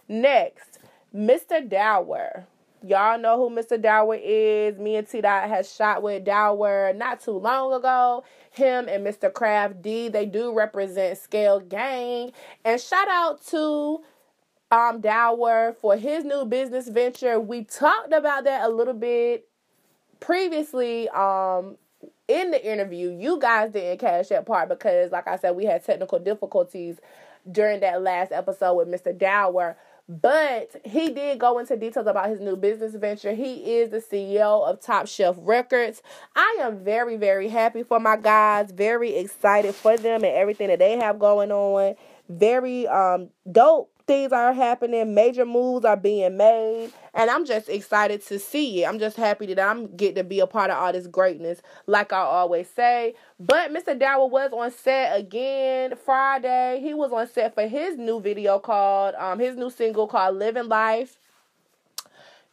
Next, 0.09 0.79
Mr. 1.15 1.69
Dour. 1.69 2.47
Y'all 2.87 3.19
know 3.19 3.39
who 3.39 3.55
Mr. 3.55 3.81
Dour 3.81 4.17
is. 4.17 4.79
Me 4.79 4.97
and 4.97 5.09
T 5.09 5.23
Dot 5.23 5.49
has 5.49 5.75
shot 5.75 6.03
with 6.03 6.25
Dour 6.25 6.93
not 6.95 7.21
too 7.21 7.39
long 7.39 7.73
ago. 7.73 8.25
Him 8.51 8.89
and 8.89 9.07
Mr. 9.07 9.33
Craft 9.33 9.81
D, 9.81 10.09
they 10.09 10.27
do 10.27 10.53
represent 10.53 11.17
Scale 11.17 11.61
Gang. 11.61 12.33
And 12.65 12.79
shout 12.79 13.09
out 13.09 13.45
to 13.47 14.03
um 14.71 15.01
Dour 15.01 15.75
for 15.81 15.97
his 15.97 16.25
new 16.25 16.45
business 16.45 16.89
venture. 16.89 17.41
We 17.41 17.65
talked 17.65 18.13
about 18.13 18.45
that 18.45 18.67
a 18.67 18.69
little 18.69 18.95
bit 18.95 19.49
previously 20.21 21.09
um 21.11 21.77
in 22.29 22.51
the 22.51 22.71
interview. 22.71 23.11
You 23.11 23.39
guys 23.41 23.71
didn't 23.71 23.99
catch 23.99 24.29
that 24.29 24.45
part 24.47 24.69
because 24.69 25.11
like 25.11 25.27
I 25.27 25.37
said 25.37 25.57
we 25.57 25.65
had 25.65 25.85
technical 25.85 26.19
difficulties 26.19 26.99
during 27.51 27.81
that 27.81 28.03
last 28.03 28.33
episode 28.33 28.75
with 28.75 28.89
Mr. 28.89 29.17
Dour. 29.17 29.77
But 30.09 30.77
he 30.85 31.11
did 31.11 31.39
go 31.39 31.59
into 31.59 31.77
details 31.77 32.07
about 32.07 32.29
his 32.29 32.41
new 32.41 32.57
business 32.57 32.95
venture. 32.95 33.33
He 33.35 33.77
is 33.77 33.91
the 33.91 33.99
CEO 34.01 34.69
of 34.69 34.81
Top 34.81 35.09
Shelf 35.09 35.37
Records. 35.41 36.03
I 36.37 36.59
am 36.61 36.85
very, 36.85 37.17
very 37.17 37.49
happy 37.49 37.83
for 37.83 37.99
my 37.99 38.17
guys, 38.17 38.71
very 38.71 39.17
excited 39.17 39.75
for 39.75 39.97
them 39.97 40.25
and 40.25 40.35
everything 40.35 40.69
that 40.69 40.79
they 40.79 40.99
have 40.99 41.19
going 41.19 41.51
on. 41.51 41.95
Very 42.29 42.87
um 42.89 43.31
dope 43.51 43.91
things 44.07 44.33
are 44.33 44.53
happening, 44.53 45.15
major 45.15 45.47
moves 45.47 45.85
are 45.85 45.97
being 45.97 46.37
made, 46.37 46.91
and 47.15 47.31
I'm 47.31 47.47
just 47.47 47.69
excited 47.69 48.23
to 48.27 48.39
see 48.39 48.83
it. 48.83 48.89
I'm 48.89 48.99
just 48.99 49.17
happy 49.17 49.47
that 49.47 49.61
I'm 49.61 49.95
getting 49.97 50.17
to 50.17 50.25
be 50.25 50.41
a 50.41 50.47
part 50.47 50.71
of 50.71 50.77
all 50.77 50.93
this 50.93 51.07
greatness, 51.07 51.63
like 51.87 52.13
I 52.13 52.19
always 52.19 52.69
say. 52.69 53.15
But 53.41 53.73
Mr. 53.73 53.99
Dour 53.99 54.29
was 54.29 54.53
on 54.53 54.71
set 54.71 55.19
again 55.19 55.95
Friday. 56.05 56.81
He 56.81 56.95
was 56.95 57.13
on 57.13 57.29
set 57.29 57.55
for 57.55 57.67
his 57.67 57.97
new 57.97 58.21
video 58.21 58.59
called 58.59 59.15
um 59.17 59.39
his 59.39 59.57
new 59.57 59.71
single 59.71 60.07
called 60.07 60.37
Living 60.37 60.69
Life 60.69 61.19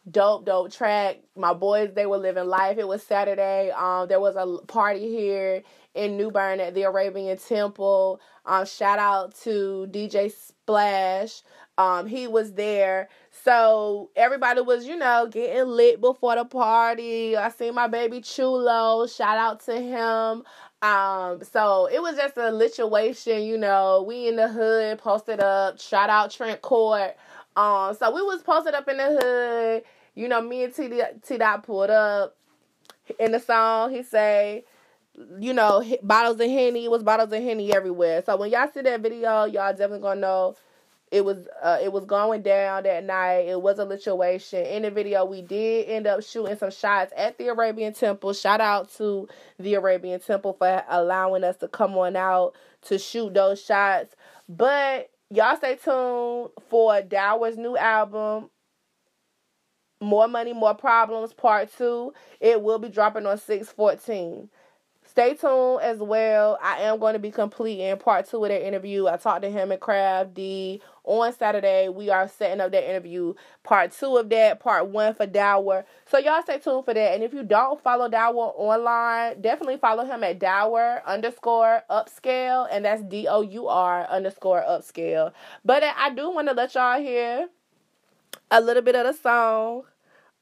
dope 0.10 0.46
dope 0.46 0.72
track 0.72 1.17
my 1.36 1.53
boys 1.53 1.91
they 1.93 2.08
were 2.08 2.17
living 2.17 2.48
life 2.48 2.79
it 2.79 2.88
was 2.88 3.03
saturday 3.03 3.70
um 3.72 4.08
there 4.08 4.20
was 4.20 4.36
a 4.36 4.65
party 4.65 5.08
here 5.10 5.62
in 5.95 6.17
new 6.17 6.31
bern 6.31 6.60
at 6.60 6.74
the 6.74 6.83
arabian 6.83 7.38
temple 7.38 8.19
um 8.45 8.65
shout 8.65 9.00
out 9.00 9.36
to 9.36 9.88
dj 9.91 10.31
splash 10.31 11.41
um 11.77 12.05
he 12.07 12.27
was 12.27 12.53
there 12.53 13.10
so 13.31 14.10
everybody 14.15 14.62
was 14.62 14.86
you 14.86 14.95
know 14.95 15.27
getting 15.29 15.67
lit 15.67 16.00
before 16.00 16.36
the 16.36 16.45
party 16.45 17.36
i 17.36 17.50
seen 17.50 17.75
my 17.75 17.88
baby 17.88 18.21
chulo 18.21 19.05
shout 19.07 19.38
out 19.38 19.60
to 19.60 19.79
him 19.79 20.43
um, 20.81 21.43
so 21.43 21.88
it 21.91 22.01
was 22.01 22.15
just 22.15 22.38
a 22.38 22.51
lituation, 22.51 23.45
you 23.45 23.57
know. 23.57 24.03
We 24.07 24.27
in 24.27 24.36
the 24.36 24.48
hood, 24.48 24.98
posted 24.98 25.39
up. 25.39 25.79
Shout 25.79 26.10
out 26.10 26.31
Trent 26.31 26.62
Court. 26.62 27.15
Um, 27.55 27.95
so 27.95 28.12
we 28.13 28.21
was 28.24 28.41
posted 28.41 28.74
up 28.74 28.88
in 28.88 28.98
the 28.98 29.19
hood. 29.21 29.83
You 30.15 30.27
know, 30.27 30.41
me 30.41 30.63
and 30.63 30.74
T 30.74 31.38
Dot 31.38 31.63
pulled 31.63 31.91
up 31.91 32.36
in 33.19 33.31
the 33.31 33.39
song. 33.39 33.91
He 33.91 34.01
say, 34.01 34.63
you 35.39 35.53
know, 35.53 35.84
bottles 36.01 36.39
of 36.39 36.50
henny. 36.50 36.86
It 36.86 36.91
was 36.91 37.03
bottles 37.03 37.32
of 37.32 37.41
henny 37.41 37.74
everywhere. 37.74 38.24
So 38.25 38.38
when 38.38 38.51
y'all 38.51 38.70
see 38.74 38.82
that 38.82 39.01
video, 39.01 39.46
y'all 39.46 39.72
definitely 39.72 40.00
gonna 40.00 40.22
know 40.22 40.56
it 41.12 41.25
was 41.25 41.48
uh, 41.62 41.77
it 41.84 41.91
was 41.91 42.06
going 42.06 42.41
down 42.41 42.84
that 42.84 43.03
night. 43.03 43.48
It 43.50 43.62
was 43.62 43.80
a 43.80 43.88
situation. 43.88 44.65
In 44.65 44.84
the 44.84 44.91
video, 44.91 45.25
we 45.25 45.41
did 45.41 45.89
end 45.89 46.08
up 46.08 46.24
shooting 46.24 46.58
some 46.58 46.72
shots 46.72 47.12
at 47.18 47.38
the 47.38 47.50
Arabian 47.50 47.94
Temple. 47.94 48.32
Shout 48.34 48.62
out 48.62 48.91
to 48.94 49.27
the 49.60 49.74
Arabian 49.74 50.22
Temple 50.22 50.53
for 50.53 50.84
allowing 50.89 51.44
us 51.44 51.58
to 51.58 51.68
come 51.68 51.98
on 51.98 52.15
out 52.15 52.56
to 52.84 52.98
shoot 52.98 53.34
those 53.34 53.62
shots. 53.62 54.15
But 54.48 55.10
y'all 55.30 55.58
stay 55.58 55.75
tuned 55.75 56.51
for 56.70 57.01
Dour's 57.01 57.58
new 57.58 57.75
album, 57.75 58.50
More 60.00 60.30
Money, 60.30 60.53
More 60.53 60.75
Problems, 60.75 61.34
Part 61.34 61.70
2. 61.77 62.13
It 62.39 62.62
will 62.62 62.80
be 62.80 62.88
dropping 62.88 63.25
on 63.25 63.38
614. 63.38 64.50
Stay 65.12 65.34
tuned 65.34 65.82
as 65.82 65.98
well. 65.98 66.58
I 66.63 66.84
am 66.84 66.98
going 66.98 67.12
to 67.13 67.20
be 67.20 67.32
completing 67.32 67.98
part 67.98 68.30
two 68.30 68.46
of 68.46 68.50
that 68.50 68.65
interview. 68.65 69.08
I 69.08 69.18
talked 69.18 69.41
to 69.41 69.50
him 69.50 69.70
and 69.70 69.82
Craft 69.82 70.36
D 70.36 70.82
on 71.03 71.34
Saturday. 71.34 71.89
We 71.89 72.10
are 72.10 72.30
setting 72.30 72.62
up 72.62 72.72
that 72.72 72.89
interview, 72.89 73.34
part 73.62 73.91
two 73.91 74.15
of 74.15 74.30
that, 74.30 74.62
part 74.62 74.88
one 74.88 75.13
for 75.13 75.25
Dour. 75.25 75.84
So 76.06 76.18
y'all 76.18 76.41
stay 76.44 76.60
tuned 76.60 76.86
for 76.86 76.94
that. 76.94 77.13
And 77.13 77.24
if 77.24 77.34
you 77.34 77.44
don't 77.44 77.84
follow 77.84 78.08
Dour 78.08 78.53
online, 78.56 79.41
definitely 79.41 79.75
follow 79.75 80.06
him 80.06 80.24
at 80.24 80.39
Dour 80.39 81.01
underscore 81.06 81.84
upscale, 81.89 82.70
and 82.72 82.86
that's 82.86 83.03
D 83.03 83.27
O 83.27 83.41
U 83.41 83.68
R 83.68 84.06
underscore 84.06 84.63
upscale. 84.65 85.34
But 85.65 85.84
I 85.84 86.12
do 86.12 86.32
want 86.32 86.48
to 86.48 86.53
let 86.53 86.74
y'all 86.74 87.01
hear 87.01 87.50
a 88.50 88.62
little 88.62 88.82
bit 88.82 88.96
of 88.96 89.08
the 89.08 89.22
song. 89.22 89.84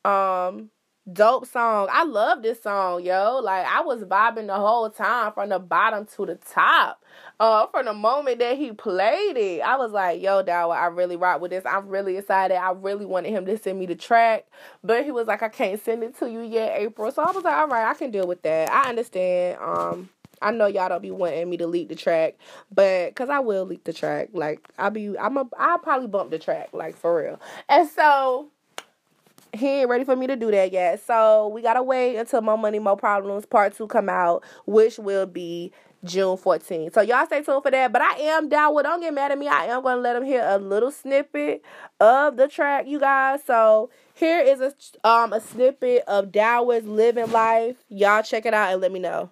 Um, 0.05 0.69
dope 1.13 1.45
song. 1.47 1.87
I 1.91 2.03
love 2.03 2.41
this 2.43 2.61
song, 2.61 3.03
yo. 3.03 3.39
Like 3.43 3.65
I 3.65 3.81
was 3.81 4.03
vibing 4.03 4.47
the 4.47 4.55
whole 4.55 4.89
time 4.89 5.33
from 5.33 5.49
the 5.49 5.59
bottom 5.59 6.05
to 6.15 6.25
the 6.25 6.35
top. 6.35 7.03
Uh, 7.39 7.67
from 7.67 7.85
the 7.85 7.93
moment 7.93 8.39
that 8.39 8.57
he 8.57 8.71
played 8.71 9.37
it, 9.37 9.61
I 9.61 9.77
was 9.77 9.91
like, 9.91 10.21
"Yo, 10.21 10.41
Dour, 10.43 10.73
I 10.73 10.87
really 10.87 11.15
rock 11.15 11.41
with 11.41 11.51
this. 11.51 11.65
I'm 11.65 11.87
really 11.87 12.17
excited. 12.17 12.55
I 12.55 12.71
really 12.71 13.05
wanted 13.05 13.31
him 13.31 13.45
to 13.45 13.57
send 13.57 13.79
me 13.79 13.85
the 13.85 13.95
track, 13.95 14.45
but 14.83 15.03
he 15.03 15.11
was 15.11 15.27
like, 15.27 15.41
I 15.43 15.49
can't 15.49 15.83
send 15.83 16.03
it 16.03 16.17
to 16.19 16.29
you 16.29 16.41
yet, 16.41 16.73
April. 16.79 17.11
So 17.11 17.23
I 17.23 17.31
was 17.31 17.43
like, 17.43 17.55
all 17.55 17.67
right, 17.67 17.89
I 17.89 17.93
can 17.93 18.11
deal 18.11 18.27
with 18.27 18.41
that. 18.43 18.69
I 18.71 18.89
understand. 18.89 19.57
Um, 19.61 20.09
I 20.41 20.51
know 20.51 20.67
y'all 20.67 20.89
don't 20.89 21.01
be 21.01 21.11
wanting 21.11 21.49
me 21.49 21.57
to 21.57 21.67
leak 21.67 21.89
the 21.89 21.95
track, 21.95 22.35
but 22.73 23.13
cause 23.15 23.29
I 23.29 23.39
will 23.39 23.65
leak 23.65 23.83
the 23.83 23.93
track. 23.93 24.29
Like 24.33 24.67
I'll 24.77 24.91
be, 24.91 25.17
I'm 25.17 25.37
a, 25.37 25.45
I'll 25.57 25.79
probably 25.79 26.07
bump 26.07 26.31
the 26.31 26.39
track, 26.39 26.69
like 26.73 26.95
for 26.95 27.21
real. 27.21 27.41
And 27.67 27.89
so 27.89 28.49
he 29.53 29.67
ain't 29.67 29.89
ready 29.89 30.03
for 30.03 30.15
me 30.15 30.27
to 30.27 30.35
do 30.35 30.51
that 30.51 30.71
yet. 30.71 31.01
So 31.05 31.47
we 31.49 31.61
gotta 31.61 31.83
wait 31.83 32.17
until 32.17 32.41
More 32.41 32.57
Money, 32.57 32.79
More 32.79 32.97
Problems 32.97 33.45
Part 33.45 33.75
2 33.75 33.87
come 33.87 34.09
out, 34.09 34.43
which 34.65 34.97
will 34.97 35.25
be 35.25 35.71
June 36.03 36.37
14th. 36.37 36.93
So 36.93 37.01
y'all 37.01 37.25
stay 37.25 37.41
tuned 37.41 37.63
for 37.63 37.71
that. 37.71 37.91
But 37.91 38.01
I 38.01 38.15
am 38.19 38.49
down 38.49 38.73
with 38.73 38.85
don't 38.85 39.01
get 39.01 39.13
mad 39.13 39.31
at 39.31 39.37
me. 39.37 39.47
I 39.47 39.65
am 39.65 39.83
gonna 39.83 40.01
let 40.01 40.13
them 40.13 40.23
hear 40.23 40.43
a 40.45 40.57
little 40.57 40.91
snippet 40.91 41.63
of 41.99 42.37
the 42.37 42.47
track, 42.47 42.87
you 42.87 42.99
guys. 42.99 43.41
So 43.45 43.89
here 44.13 44.39
is 44.39 44.61
a 44.61 45.07
um 45.07 45.33
a 45.33 45.41
snippet 45.41 46.03
of 46.07 46.31
Dour's 46.31 46.85
Living 46.85 47.31
Life. 47.31 47.77
Y'all 47.89 48.23
check 48.23 48.45
it 48.45 48.53
out 48.53 48.71
and 48.71 48.81
let 48.81 48.91
me 48.91 48.99
know. 48.99 49.31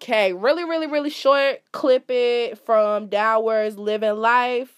Okay, 0.00 0.32
really, 0.32 0.62
really, 0.64 0.86
really 0.86 1.10
short 1.10 1.60
clip 1.72 2.04
it 2.08 2.56
from 2.64 3.08
Dour's 3.08 3.76
Living 3.76 4.14
Life. 4.14 4.77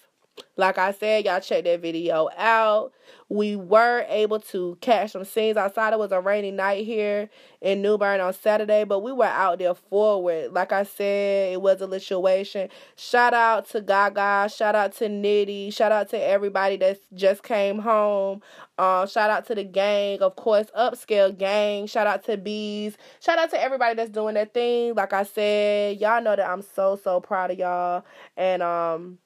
Like 0.57 0.77
I 0.77 0.91
said, 0.91 1.25
y'all 1.25 1.39
check 1.39 1.63
that 1.63 1.81
video 1.81 2.29
out. 2.37 2.93
We 3.29 3.55
were 3.55 4.05
able 4.09 4.39
to 4.41 4.77
catch 4.81 5.11
some 5.11 5.23
scenes 5.23 5.55
outside. 5.55 5.93
It 5.93 5.99
was 5.99 6.11
a 6.11 6.19
rainy 6.19 6.51
night 6.51 6.85
here 6.85 7.29
in 7.61 7.81
New 7.81 7.97
Bern 7.97 8.19
on 8.19 8.33
Saturday, 8.33 8.83
but 8.83 8.99
we 8.99 9.13
were 9.13 9.23
out 9.23 9.59
there 9.59 9.73
forward. 9.73 10.51
Like 10.51 10.71
I 10.73 10.83
said, 10.83 11.53
it 11.53 11.61
was 11.61 11.81
a 11.81 11.89
situation. 11.99 12.69
Shout 12.97 13.33
out 13.33 13.69
to 13.69 13.81
Gaga. 13.81 14.49
Shout 14.53 14.75
out 14.75 14.93
to 14.97 15.07
Nitty. 15.07 15.73
Shout 15.73 15.91
out 15.91 16.09
to 16.09 16.21
everybody 16.21 16.75
that 16.77 16.99
just 17.13 17.43
came 17.43 17.79
home. 17.79 18.41
Um, 18.77 19.07
shout 19.07 19.29
out 19.29 19.45
to 19.47 19.55
the 19.55 19.63
gang, 19.63 20.21
of 20.21 20.35
course, 20.35 20.67
upscale 20.77 21.37
gang. 21.37 21.87
Shout 21.87 22.07
out 22.07 22.23
to 22.25 22.35
Bees. 22.35 22.97
Shout 23.19 23.37
out 23.37 23.49
to 23.51 23.61
everybody 23.61 23.95
that's 23.95 24.09
doing 24.09 24.33
their 24.33 24.45
thing. 24.45 24.95
Like 24.95 25.13
I 25.13 25.23
said, 25.23 25.99
y'all 25.99 26.21
know 26.21 26.35
that 26.35 26.49
I'm 26.49 26.63
so 26.63 26.99
so 27.01 27.21
proud 27.21 27.51
of 27.51 27.59
y'all, 27.59 28.03
and 28.35 28.61
um, 28.63 29.19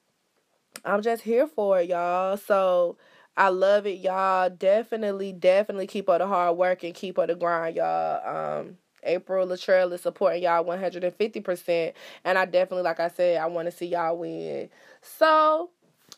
I'm 0.84 1.02
just 1.02 1.22
here 1.22 1.46
for 1.46 1.80
it, 1.80 1.88
y'all. 1.88 2.36
So 2.36 2.96
I 3.36 3.48
love 3.48 3.86
it, 3.86 3.98
y'all. 3.98 4.50
Definitely, 4.50 5.32
definitely 5.32 5.86
keep 5.86 6.08
up 6.08 6.18
the 6.18 6.26
hard 6.26 6.56
work 6.56 6.84
and 6.84 6.94
keep 6.94 7.18
up 7.18 7.28
the 7.28 7.34
grind, 7.34 7.76
y'all. 7.76 8.60
Um, 8.60 8.78
April 9.02 9.46
Latrell 9.46 9.92
is 9.92 10.00
supporting 10.00 10.42
y'all 10.42 10.64
150%. 10.64 11.92
And 12.24 12.38
I 12.38 12.44
definitely, 12.44 12.82
like 12.82 13.00
I 13.00 13.08
said, 13.08 13.40
I 13.40 13.46
want 13.46 13.66
to 13.66 13.76
see 13.76 13.86
y'all 13.86 14.16
win. 14.18 14.68
So, 15.02 15.70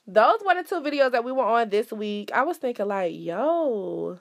those 0.06 0.40
were 0.44 0.54
the 0.54 0.66
two 0.66 0.80
videos 0.80 1.12
that 1.12 1.24
we 1.24 1.32
were 1.32 1.44
on 1.44 1.68
this 1.68 1.92
week. 1.92 2.30
I 2.32 2.42
was 2.42 2.56
thinking, 2.56 2.86
like, 2.86 3.12
yo, 3.14 4.18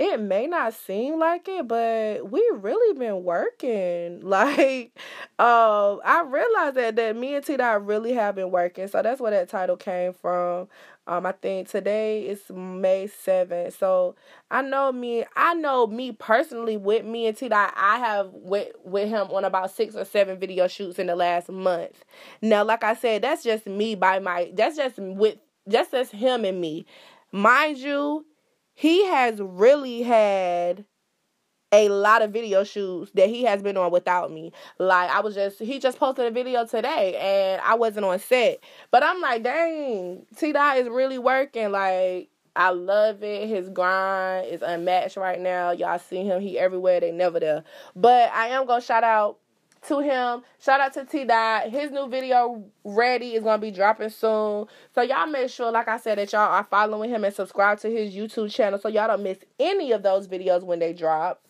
it 0.00 0.18
may 0.18 0.46
not 0.46 0.72
seem 0.72 1.18
like 1.18 1.46
it, 1.46 1.68
but 1.68 2.30
we 2.30 2.40
really 2.54 2.98
been 2.98 3.22
working. 3.22 4.22
Like, 4.30 4.92
um, 5.38 6.00
I 6.04 6.24
realized 6.26 6.76
that 6.76 6.96
that 6.96 7.16
me 7.16 7.34
and 7.34 7.44
T 7.44 7.56
Dot 7.56 7.84
really 7.84 8.12
have 8.14 8.36
been 8.36 8.50
working. 8.50 8.86
So 8.88 9.02
that's 9.02 9.20
where 9.20 9.32
that 9.32 9.48
title 9.48 9.76
came 9.76 10.12
from. 10.12 10.68
Um, 11.06 11.26
I 11.26 11.32
think 11.32 11.68
today 11.68 12.22
is 12.26 12.48
May 12.48 13.08
7th. 13.08 13.76
So 13.76 14.14
I 14.50 14.62
know 14.62 14.92
me 14.92 15.24
I 15.36 15.54
know 15.54 15.86
me 15.88 16.12
personally 16.12 16.76
with 16.76 17.04
me 17.04 17.26
and 17.26 17.36
T 17.36 17.48
Dot, 17.48 17.74
I 17.76 17.98
have 17.98 18.30
with 18.32 18.72
with 18.84 19.08
him 19.08 19.26
on 19.32 19.44
about 19.44 19.72
six 19.72 19.96
or 19.96 20.04
seven 20.04 20.38
video 20.38 20.68
shoots 20.68 20.98
in 20.98 21.08
the 21.08 21.16
last 21.16 21.48
month. 21.50 22.04
Now, 22.40 22.64
like 22.64 22.84
I 22.84 22.94
said, 22.94 23.22
that's 23.22 23.42
just 23.42 23.66
me 23.66 23.96
by 23.96 24.20
my 24.20 24.52
that's 24.54 24.76
just 24.76 24.98
with 24.98 25.36
just 25.68 25.92
as 25.92 26.10
him 26.10 26.44
and 26.44 26.60
me. 26.60 26.86
Mind 27.32 27.78
you, 27.78 28.24
he 28.80 29.04
has 29.04 29.38
really 29.42 30.00
had 30.00 30.86
a 31.70 31.90
lot 31.90 32.22
of 32.22 32.30
video 32.30 32.64
shoots 32.64 33.10
that 33.12 33.28
he 33.28 33.42
has 33.42 33.62
been 33.62 33.76
on 33.76 33.90
without 33.90 34.32
me. 34.32 34.52
Like 34.78 35.10
I 35.10 35.20
was 35.20 35.34
just 35.34 35.58
he 35.58 35.78
just 35.78 35.98
posted 35.98 36.24
a 36.24 36.30
video 36.30 36.64
today 36.64 37.14
and 37.16 37.60
I 37.60 37.74
wasn't 37.74 38.06
on 38.06 38.18
set. 38.18 38.60
But 38.90 39.02
I'm 39.02 39.20
like, 39.20 39.42
dang, 39.42 40.24
T 40.34 40.52
Dot 40.52 40.78
is 40.78 40.88
really 40.88 41.18
working. 41.18 41.70
Like 41.72 42.30
I 42.56 42.70
love 42.70 43.22
it. 43.22 43.50
His 43.50 43.68
grind 43.68 44.46
is 44.46 44.62
unmatched 44.62 45.18
right 45.18 45.38
now. 45.38 45.72
Y'all 45.72 45.98
see 45.98 46.24
him, 46.24 46.40
he 46.40 46.58
everywhere, 46.58 47.00
they 47.00 47.12
never 47.12 47.38
there. 47.38 47.64
But 47.94 48.32
I 48.32 48.48
am 48.48 48.66
gonna 48.66 48.80
shout 48.80 49.04
out 49.04 49.40
to 49.88 50.00
him. 50.00 50.42
Shout 50.58 50.80
out 50.80 50.92
to 50.94 51.04
T 51.04 51.24
Dot. 51.24 51.70
His 51.70 51.90
new 51.90 52.08
video 52.08 52.64
ready 52.84 53.34
is 53.34 53.44
gonna 53.44 53.58
be 53.58 53.70
dropping 53.70 54.10
soon. 54.10 54.66
So 54.94 55.02
y'all 55.02 55.26
make 55.26 55.50
sure, 55.50 55.70
like 55.70 55.88
I 55.88 55.96
said, 55.96 56.18
that 56.18 56.32
y'all 56.32 56.42
are 56.42 56.66
following 56.70 57.10
him 57.10 57.24
and 57.24 57.34
subscribe 57.34 57.78
to 57.80 57.90
his 57.90 58.14
YouTube 58.14 58.52
channel 58.52 58.78
so 58.78 58.88
y'all 58.88 59.08
don't 59.08 59.22
miss 59.22 59.38
any 59.58 59.92
of 59.92 60.02
those 60.02 60.28
videos 60.28 60.62
when 60.62 60.78
they 60.78 60.92
drop. 60.92 61.42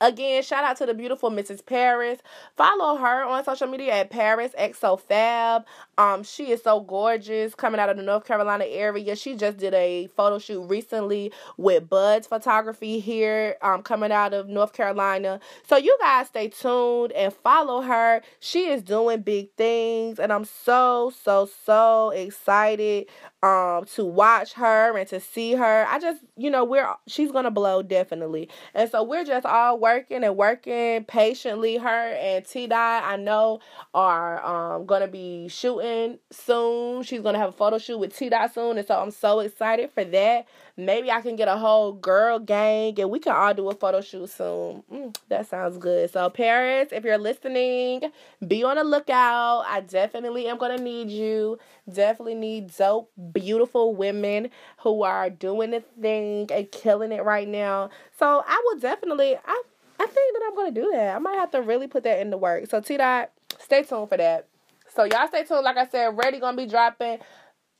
Again, 0.00 0.42
shout 0.42 0.62
out 0.62 0.76
to 0.76 0.86
the 0.86 0.92
beautiful 0.92 1.30
Mrs. 1.30 1.64
Paris. 1.64 2.18
Follow 2.54 2.96
her 2.96 3.24
on 3.24 3.42
social 3.44 3.66
media 3.66 3.94
at 3.94 4.10
Paris 4.10 4.52
XOFab. 4.58 5.64
Um, 5.96 6.22
she 6.22 6.50
is 6.50 6.62
so 6.62 6.80
gorgeous 6.80 7.54
coming 7.54 7.80
out 7.80 7.88
of 7.88 7.96
the 7.96 8.02
North 8.02 8.26
Carolina 8.26 8.66
area. 8.66 9.16
She 9.16 9.36
just 9.36 9.56
did 9.56 9.72
a 9.72 10.08
photo 10.08 10.38
shoot 10.38 10.60
recently 10.66 11.32
with 11.56 11.88
Buds 11.88 12.26
Photography 12.26 13.00
here, 13.00 13.56
um, 13.62 13.82
coming 13.82 14.12
out 14.12 14.34
of 14.34 14.48
North 14.48 14.74
Carolina. 14.74 15.40
So 15.66 15.78
you 15.78 15.96
guys 15.98 16.26
stay 16.26 16.48
tuned 16.48 17.12
and 17.12 17.32
follow 17.32 17.80
her. 17.80 18.20
She 18.38 18.68
is 18.68 18.82
doing 18.82 19.22
big 19.22 19.50
things, 19.56 20.18
and 20.18 20.30
I'm 20.30 20.44
so, 20.44 21.10
so, 21.24 21.48
so 21.64 22.10
excited 22.10 23.06
um 23.42 23.84
to 23.94 24.04
watch 24.04 24.54
her 24.54 24.96
and 24.96 25.08
to 25.08 25.20
see 25.20 25.52
her. 25.52 25.86
I 25.88 25.98
just, 25.98 26.22
you 26.36 26.50
know, 26.50 26.64
we're 26.64 26.88
she's 27.06 27.30
gonna 27.30 27.50
blow 27.50 27.82
definitely. 27.82 28.48
And 28.74 28.90
so 28.90 29.02
we're 29.02 29.24
just 29.24 29.46
all 29.46 29.78
working 29.78 30.24
and 30.24 30.36
working 30.36 31.04
patiently. 31.04 31.76
Her 31.76 32.12
and 32.14 32.44
T 32.46 32.66
Dot, 32.66 33.04
I 33.04 33.16
know, 33.16 33.60
are 33.94 34.44
um 34.44 34.86
gonna 34.86 35.08
be 35.08 35.48
shooting 35.48 36.18
soon. 36.30 37.02
She's 37.02 37.20
gonna 37.20 37.38
have 37.38 37.50
a 37.50 37.52
photo 37.52 37.78
shoot 37.78 37.98
with 37.98 38.16
T 38.16 38.28
Dot 38.28 38.52
soon, 38.54 38.78
and 38.78 38.86
so 38.86 38.98
I'm 38.98 39.10
so 39.10 39.40
excited 39.40 39.90
for 39.92 40.04
that. 40.04 40.46
Maybe 40.78 41.10
I 41.10 41.22
can 41.22 41.36
get 41.36 41.48
a 41.48 41.56
whole 41.56 41.92
girl 41.92 42.38
gang 42.38 43.00
and 43.00 43.08
we 43.10 43.18
can 43.18 43.32
all 43.34 43.54
do 43.54 43.70
a 43.70 43.74
photo 43.74 44.02
shoot 44.02 44.28
soon. 44.28 44.82
Mm, 44.92 45.16
that 45.28 45.48
sounds 45.48 45.78
good. 45.78 46.10
So, 46.10 46.28
Paris, 46.28 46.88
if 46.92 47.02
you're 47.02 47.16
listening, 47.16 48.02
be 48.46 48.62
on 48.62 48.76
the 48.76 48.84
lookout. 48.84 49.64
I 49.66 49.80
definitely 49.80 50.48
am 50.48 50.58
going 50.58 50.76
to 50.76 50.82
need 50.82 51.08
you. 51.08 51.58
Definitely 51.90 52.34
need 52.34 52.76
dope, 52.76 53.10
beautiful 53.32 53.94
women 53.94 54.50
who 54.78 55.02
are 55.02 55.30
doing 55.30 55.70
the 55.70 55.80
thing 56.00 56.48
and 56.52 56.70
killing 56.70 57.12
it 57.12 57.24
right 57.24 57.48
now. 57.48 57.90
So, 58.18 58.42
I 58.46 58.62
will 58.64 58.78
definitely, 58.80 59.36
I, 59.36 59.62
I 60.00 60.06
think 60.06 60.34
that 60.34 60.42
I'm 60.48 60.74
to 60.74 60.80
do 60.80 60.90
that. 60.92 61.16
I 61.16 61.18
might 61.18 61.36
have 61.36 61.50
to 61.52 61.62
really 61.62 61.86
put 61.86 62.04
that 62.04 62.20
into 62.20 62.36
work. 62.36 62.68
So, 62.70 62.80
T 62.80 62.96
Dot, 62.96 63.30
stay 63.58 63.82
tuned 63.82 64.08
for 64.08 64.16
that. 64.16 64.48
So, 64.94 65.04
y'all 65.04 65.28
stay 65.28 65.44
tuned. 65.44 65.64
Like 65.64 65.76
I 65.76 65.86
said, 65.86 66.16
ready 66.16 66.40
to 66.40 66.52
be 66.54 66.66
dropping 66.66 67.18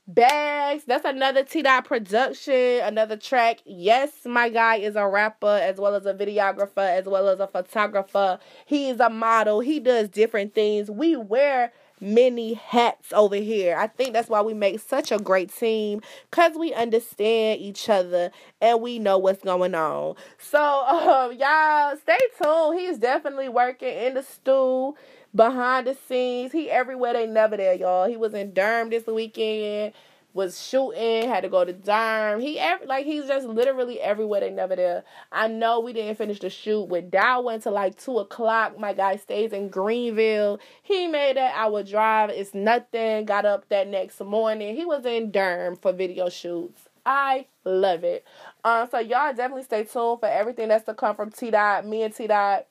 Bags, 0.09 0.85
that's 0.85 1.05
another 1.05 1.43
T 1.43 1.63
Dot 1.63 1.85
production, 1.85 2.81
another 2.85 3.17
track. 3.17 3.59
Yes, 3.65 4.13
my 4.25 4.49
guy 4.49 4.77
is 4.77 4.95
a 4.95 5.05
rapper 5.05 5.59
as 5.61 5.79
well 5.79 5.97
as 5.97 6.07
a 6.07 6.15
videographer, 6.15 6.89
as 6.89 7.07
well 7.07 7.29
as 7.29 7.41
a 7.41 7.49
photographer. 7.49 8.39
He 8.67 8.89
is 8.89 9.01
a 9.01 9.11
model. 9.11 9.59
He 9.59 9.81
does 9.81 10.09
different 10.09 10.55
things. 10.55 10.89
We 10.89 11.17
wear 11.17 11.73
many 12.01 12.55
hats 12.55 13.13
over 13.13 13.37
here. 13.37 13.77
I 13.77 13.87
think 13.87 14.13
that's 14.13 14.29
why 14.29 14.43
we 14.43 14.55
make 14.55 14.81
such 14.81 15.11
a 15.11 15.19
great 15.19 15.55
team 15.55 16.01
because 16.31 16.53
we 16.57 16.75
understand 16.75 17.61
each 17.61 17.89
other 17.89 18.31
and 18.61 18.81
we 18.81 18.99
know 18.99 19.19
what's 19.19 19.43
going 19.43 19.75
on. 19.75 20.15
So, 20.39 20.61
um, 20.61 21.33
y'all 21.39 21.97
stay 21.97 22.19
tuned. 22.43 22.79
He's 22.79 22.99
definitely 22.99 23.49
working 23.49 23.95
in 23.97 24.15
the 24.15 24.23
stool 24.23 24.97
behind 25.35 25.87
the 25.87 25.97
scenes. 26.09 26.53
He 26.53 26.71
everywhere 26.71 27.15
they 27.15 27.27
never 27.27 27.57
there, 27.57 27.75
y'all. 27.75 28.09
He 28.09 28.17
was 28.17 28.35
in 28.35 28.53
Durham 28.53 28.91
this 28.91 29.07
weekend, 29.07 29.93
was 30.37 30.63
shooting, 30.63 31.29
had 31.29 31.41
to 31.41 31.49
go 31.49 31.65
to 31.65 31.73
Durham. 31.73 32.41
He 32.41 32.59
every 32.59 32.87
like 32.87 33.07
he's 33.07 33.27
just 33.27 33.47
literally 33.47 34.01
everywhere 34.01 34.41
they 34.41 34.51
never 34.51 34.77
there. 34.77 35.03
I 35.33 35.49
know 35.49 35.81
we 35.81 35.93
didn't 35.93 36.17
finish 36.17 36.39
the 36.39 36.51
shoot 36.51 36.85
with 36.85 37.11
Dow 37.11 37.41
went 37.41 37.65
to 37.65 37.71
like 37.71 37.99
two 37.99 38.19
o'clock. 38.19 38.79
My 38.79 38.93
guy 38.93 39.17
stays 39.17 39.53
in 39.53 39.69
Greenville. 39.69 40.61
He 40.83 41.09
made 41.09 41.37
that 41.37 41.55
hour 41.57 41.83
drive. 41.83 42.31
It's 42.31 42.55
nothing. 42.55 43.25
Got 43.25 43.47
up 43.47 43.69
that 43.71 43.89
next 43.89 44.21
morning. 44.21 44.77
He 44.77 44.85
was 44.85 45.05
in 45.05 45.33
Durham 45.33 45.75
for 45.75 45.93
video 45.93 46.29
shoots. 46.29 46.83
I 47.05 47.47
love 47.65 48.05
it. 48.05 48.25
Um, 48.65 48.89
so 48.91 48.99
y'all 48.99 49.35
definitely 49.35 49.65
stay 49.65 49.85
tuned 49.85 50.21
for 50.21 50.29
everything 50.29 50.69
that's 50.69 50.85
to 50.85 50.95
come 50.95 51.17
from 51.17 51.31
T 51.31 51.51
Dot. 51.51 51.87
Me 51.87 52.03
and 52.03 52.15
T 52.15 52.27
Dot 52.27 52.67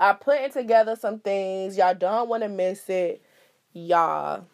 I 0.00 0.14
putting 0.14 0.50
together 0.50 0.96
some 0.96 1.18
things. 1.18 1.76
Y'all 1.76 1.94
don't 1.94 2.28
want 2.28 2.42
to 2.42 2.48
miss 2.48 2.88
it. 2.88 3.22
Y'all. 3.74 4.46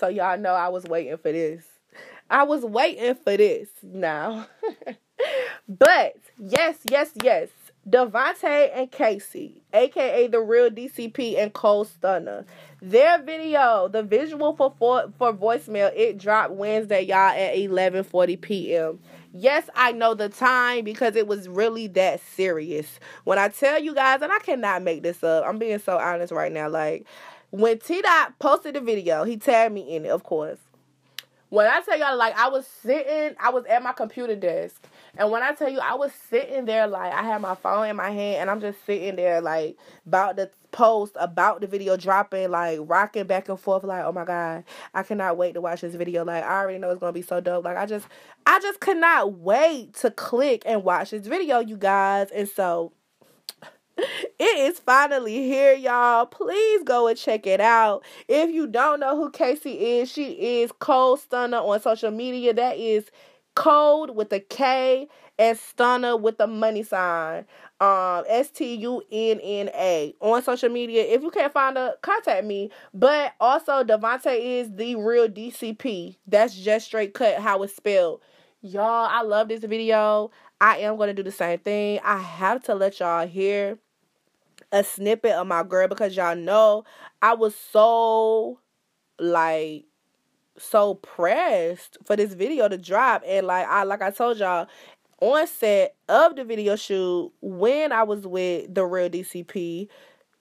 So 0.00 0.08
y'all 0.08 0.38
know 0.38 0.54
I 0.54 0.68
was 0.68 0.84
waiting 0.84 1.18
for 1.18 1.30
this. 1.30 1.62
I 2.30 2.44
was 2.44 2.62
waiting 2.62 3.14
for 3.16 3.36
this 3.36 3.68
now. 3.82 4.46
but 5.68 6.16
yes, 6.38 6.78
yes, 6.90 7.10
yes. 7.22 7.50
Devontae 7.88 8.70
and 8.74 8.90
Casey, 8.90 9.62
aka 9.74 10.26
the 10.26 10.40
real 10.40 10.70
DCP 10.70 11.38
and 11.38 11.52
Kode 11.52 11.88
Stunna. 11.88 12.46
Their 12.80 13.22
video, 13.22 13.88
the 13.88 14.02
visual 14.02 14.54
for 14.56 14.72
for, 14.78 15.12
for 15.18 15.34
voicemail, 15.34 15.92
it 15.94 16.16
dropped 16.16 16.52
Wednesday, 16.52 17.02
y'all, 17.02 17.30
at 17.30 17.56
11:40 17.56 18.40
p.m. 18.40 19.00
Yes, 19.32 19.68
I 19.74 19.92
know 19.92 20.14
the 20.14 20.28
time 20.28 20.84
because 20.84 21.14
it 21.14 21.26
was 21.26 21.48
really 21.48 21.86
that 21.88 22.20
serious. 22.20 22.98
When 23.24 23.38
I 23.38 23.48
tell 23.48 23.80
you 23.80 23.94
guys, 23.94 24.22
and 24.22 24.32
I 24.32 24.38
cannot 24.40 24.82
make 24.82 25.02
this 25.02 25.22
up, 25.22 25.44
I'm 25.46 25.58
being 25.58 25.78
so 25.78 25.98
honest 25.98 26.32
right 26.32 26.52
now. 26.52 26.68
Like, 26.68 27.06
when 27.50 27.78
T 27.78 28.00
Dot 28.02 28.38
posted 28.38 28.74
the 28.74 28.80
video, 28.80 29.24
he 29.24 29.36
tagged 29.36 29.74
me 29.74 29.94
in 29.94 30.04
it, 30.04 30.10
of 30.10 30.22
course. 30.22 30.58
When 31.50 31.66
I 31.66 31.80
tell 31.80 31.98
y'all, 31.98 32.16
like, 32.16 32.38
I 32.38 32.48
was 32.48 32.64
sitting, 32.64 33.34
I 33.40 33.50
was 33.50 33.64
at 33.64 33.82
my 33.82 33.92
computer 33.92 34.36
desk. 34.36 34.86
And 35.16 35.32
when 35.32 35.42
I 35.42 35.52
tell 35.52 35.68
you, 35.68 35.80
I 35.80 35.94
was 35.94 36.12
sitting 36.12 36.64
there, 36.64 36.86
like, 36.86 37.12
I 37.12 37.24
had 37.24 37.40
my 37.40 37.56
phone 37.56 37.88
in 37.88 37.96
my 37.96 38.10
hand, 38.10 38.36
and 38.36 38.50
I'm 38.50 38.60
just 38.60 38.78
sitting 38.86 39.16
there, 39.16 39.40
like, 39.40 39.76
about 40.06 40.36
to 40.36 40.48
post 40.70 41.16
about 41.18 41.60
the 41.60 41.66
video 41.66 41.96
dropping, 41.96 42.52
like, 42.52 42.78
rocking 42.82 43.24
back 43.24 43.48
and 43.48 43.58
forth, 43.58 43.82
like, 43.82 44.04
oh 44.04 44.12
my 44.12 44.24
God, 44.24 44.62
I 44.94 45.02
cannot 45.02 45.36
wait 45.36 45.54
to 45.54 45.60
watch 45.60 45.80
this 45.80 45.96
video. 45.96 46.24
Like, 46.24 46.44
I 46.44 46.60
already 46.60 46.78
know 46.78 46.90
it's 46.90 47.00
to 47.00 47.10
be 47.10 47.20
so 47.20 47.40
dope. 47.40 47.64
Like, 47.64 47.76
I 47.76 47.84
just, 47.84 48.06
I 48.46 48.60
just 48.60 48.78
could 48.78 48.98
not 48.98 49.32
wait 49.32 49.94
to 49.94 50.12
click 50.12 50.62
and 50.64 50.84
watch 50.84 51.10
this 51.10 51.26
video, 51.26 51.58
you 51.58 51.76
guys. 51.76 52.30
And 52.30 52.48
so, 52.48 52.92
it 54.38 54.58
is 54.58 54.78
finally 54.78 55.42
here, 55.44 55.74
y'all. 55.74 56.26
Please 56.26 56.82
go 56.84 57.08
and 57.08 57.18
check 57.18 57.46
it 57.46 57.60
out. 57.60 58.04
If 58.28 58.50
you 58.50 58.66
don't 58.66 59.00
know 59.00 59.16
who 59.16 59.30
Casey 59.30 59.98
is, 59.98 60.10
she 60.10 60.60
is 60.60 60.72
Kode 60.72 61.26
Stunna 61.26 61.62
on 61.62 61.80
social 61.80 62.10
media. 62.10 62.54
That 62.54 62.76
is 62.76 63.10
Code 63.54 64.10
with 64.10 64.32
a 64.32 64.40
K 64.40 65.08
and 65.38 65.58
Stunner 65.58 66.16
with 66.16 66.38
the 66.38 66.46
money 66.46 66.82
sign. 66.82 67.44
Um, 67.80 68.24
S 68.28 68.50
T 68.50 68.74
U 68.76 69.02
N 69.10 69.40
N 69.42 69.70
A 69.74 70.14
on 70.20 70.42
social 70.42 70.68
media. 70.68 71.02
If 71.04 71.22
you 71.22 71.30
can't 71.30 71.52
find 71.52 71.76
her, 71.76 71.94
contact 72.02 72.46
me. 72.46 72.70
But 72.94 73.34
also, 73.40 73.82
Devontae 73.84 74.60
is 74.60 74.70
the 74.72 74.96
real 74.96 75.28
DCP. 75.28 76.16
That's 76.26 76.54
just 76.54 76.86
straight 76.86 77.14
cut 77.14 77.38
how 77.38 77.62
it's 77.62 77.74
spelled. 77.74 78.20
Y'all, 78.62 79.08
I 79.10 79.22
love 79.22 79.48
this 79.48 79.64
video. 79.64 80.30
I 80.60 80.78
am 80.78 80.96
going 80.96 81.08
to 81.08 81.14
do 81.14 81.22
the 81.22 81.32
same 81.32 81.58
thing. 81.58 82.00
I 82.04 82.18
have 82.18 82.62
to 82.64 82.74
let 82.74 83.00
y'all 83.00 83.26
hear 83.26 83.78
a 84.72 84.84
snippet 84.84 85.32
of 85.32 85.46
my 85.46 85.62
girl 85.62 85.88
because 85.88 86.16
y'all 86.16 86.36
know 86.36 86.84
I 87.22 87.34
was 87.34 87.54
so 87.54 88.60
like 89.18 89.84
so 90.58 90.94
pressed 90.94 91.98
for 92.04 92.16
this 92.16 92.34
video 92.34 92.68
to 92.68 92.78
drop. 92.78 93.22
And 93.26 93.46
like 93.46 93.66
I 93.66 93.84
like 93.84 94.02
I 94.02 94.10
told 94.10 94.38
y'all 94.38 94.68
on 95.20 95.46
set 95.46 95.94
of 96.08 96.36
the 96.36 96.44
video 96.44 96.76
shoot 96.76 97.32
when 97.40 97.92
I 97.92 98.02
was 98.04 98.26
with 98.26 98.74
the 98.74 98.84
real 98.84 99.10
DCP 99.10 99.88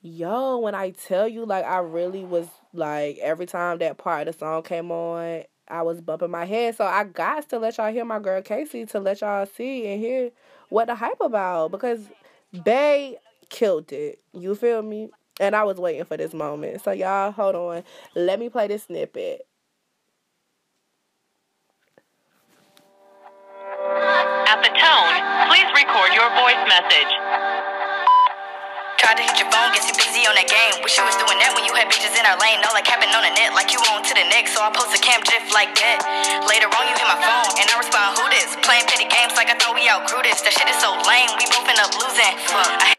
yo 0.02 0.58
when 0.60 0.74
I 0.74 0.92
tell 0.92 1.28
you 1.28 1.46
like 1.46 1.65
I 1.65 1.80
really 1.80 2.24
was 2.24 2.48
like 2.72 3.18
every 3.18 3.46
time 3.46 3.80
that 3.80 3.98
part 3.98 4.28
of 4.28 4.34
the 4.34 4.39
song 4.39 4.63
came 4.63 4.92
on 4.92 5.44
I 5.68 5.84
was 5.84 6.02
bumping 6.02 6.32
my 6.32 6.46
head. 6.46 6.76
So 6.76 6.84
I 6.84 7.04
got 7.04 7.48
to 7.50 7.60
let 7.60 7.78
y'all 7.78 7.92
hear 7.92 8.06
my 8.06 8.20
girl 8.20 8.42
Casey 8.42 8.86
to 8.88 9.00
let 9.00 9.22
y'all 9.22 9.46
see 9.46 9.88
and 9.88 10.02
hear 10.02 10.32
what 10.70 10.88
the 10.88 10.96
hype 10.96 11.22
about 11.22 11.72
because 11.72 12.00
Bay 12.63 13.18
killed 13.50 13.92
it. 13.92 14.20
You 14.34 14.56
feel 14.56 14.82
me? 14.82 15.10
And 15.40 15.56
I 15.56 15.64
was 15.64 15.78
waiting 15.78 16.06
for 16.06 16.18
this 16.18 16.34
moment. 16.34 16.82
So 16.84 16.92
y'all 16.92 17.32
hold 17.32 17.56
on. 17.56 17.84
Let 18.16 18.40
me 18.40 18.50
play 18.50 18.68
this 18.68 18.84
snippet. 18.84 19.48
At 24.50 24.60
the 24.66 24.74
tone, 24.76 25.16
please 25.48 25.70
record 25.72 26.12
your 26.12 26.28
voice 26.36 26.60
message. 26.68 27.12
Tried 29.00 29.16
to 29.16 29.24
hit 29.24 29.40
your 29.40 29.48
phone, 29.48 29.72
guess 29.72 29.88
you 29.88 29.96
busy 29.96 30.28
on 30.28 30.36
that 30.36 30.52
game. 30.52 30.84
Wish 30.84 31.00
you 31.00 31.08
was 31.08 31.16
doing 31.16 31.40
that 31.40 31.56
when 31.56 31.64
you 31.64 31.72
had 31.72 31.88
bitches 31.88 32.12
in 32.20 32.28
our 32.28 32.36
lane. 32.36 32.60
All 32.68 32.76
like 32.76 32.84
happened 32.84 33.16
on 33.16 33.24
the 33.24 33.32
net, 33.32 33.56
like 33.56 33.72
you 33.72 33.80
on 33.96 34.04
to 34.04 34.14
the 34.14 34.28
next. 34.28 34.52
So 34.52 34.60
I 34.60 34.68
post 34.76 34.92
a 34.92 35.00
cam 35.00 35.24
gif 35.24 35.48
like 35.56 35.72
that. 35.80 36.04
Later 36.44 36.68
on, 36.68 36.84
you 36.84 36.94
hit 37.00 37.08
my 37.08 37.16
phone, 37.16 37.52
and 37.64 37.68
I 37.72 37.80
respond, 37.80 38.20
Who 38.20 38.28
this? 38.28 38.60
Playing 38.60 38.84
petty 38.92 39.08
games 39.08 39.40
like 39.40 39.48
I 39.48 39.56
thought 39.56 39.72
we 39.72 39.88
outgrew 39.88 40.20
this. 40.28 40.44
That 40.44 40.52
shit 40.52 40.68
is 40.68 40.76
so 40.84 40.92
lame, 41.08 41.32
we 41.40 41.48
both 41.48 41.64
end 41.64 41.80
up 41.80 41.96
losing. 41.96 42.36
Fuck. 42.52 42.99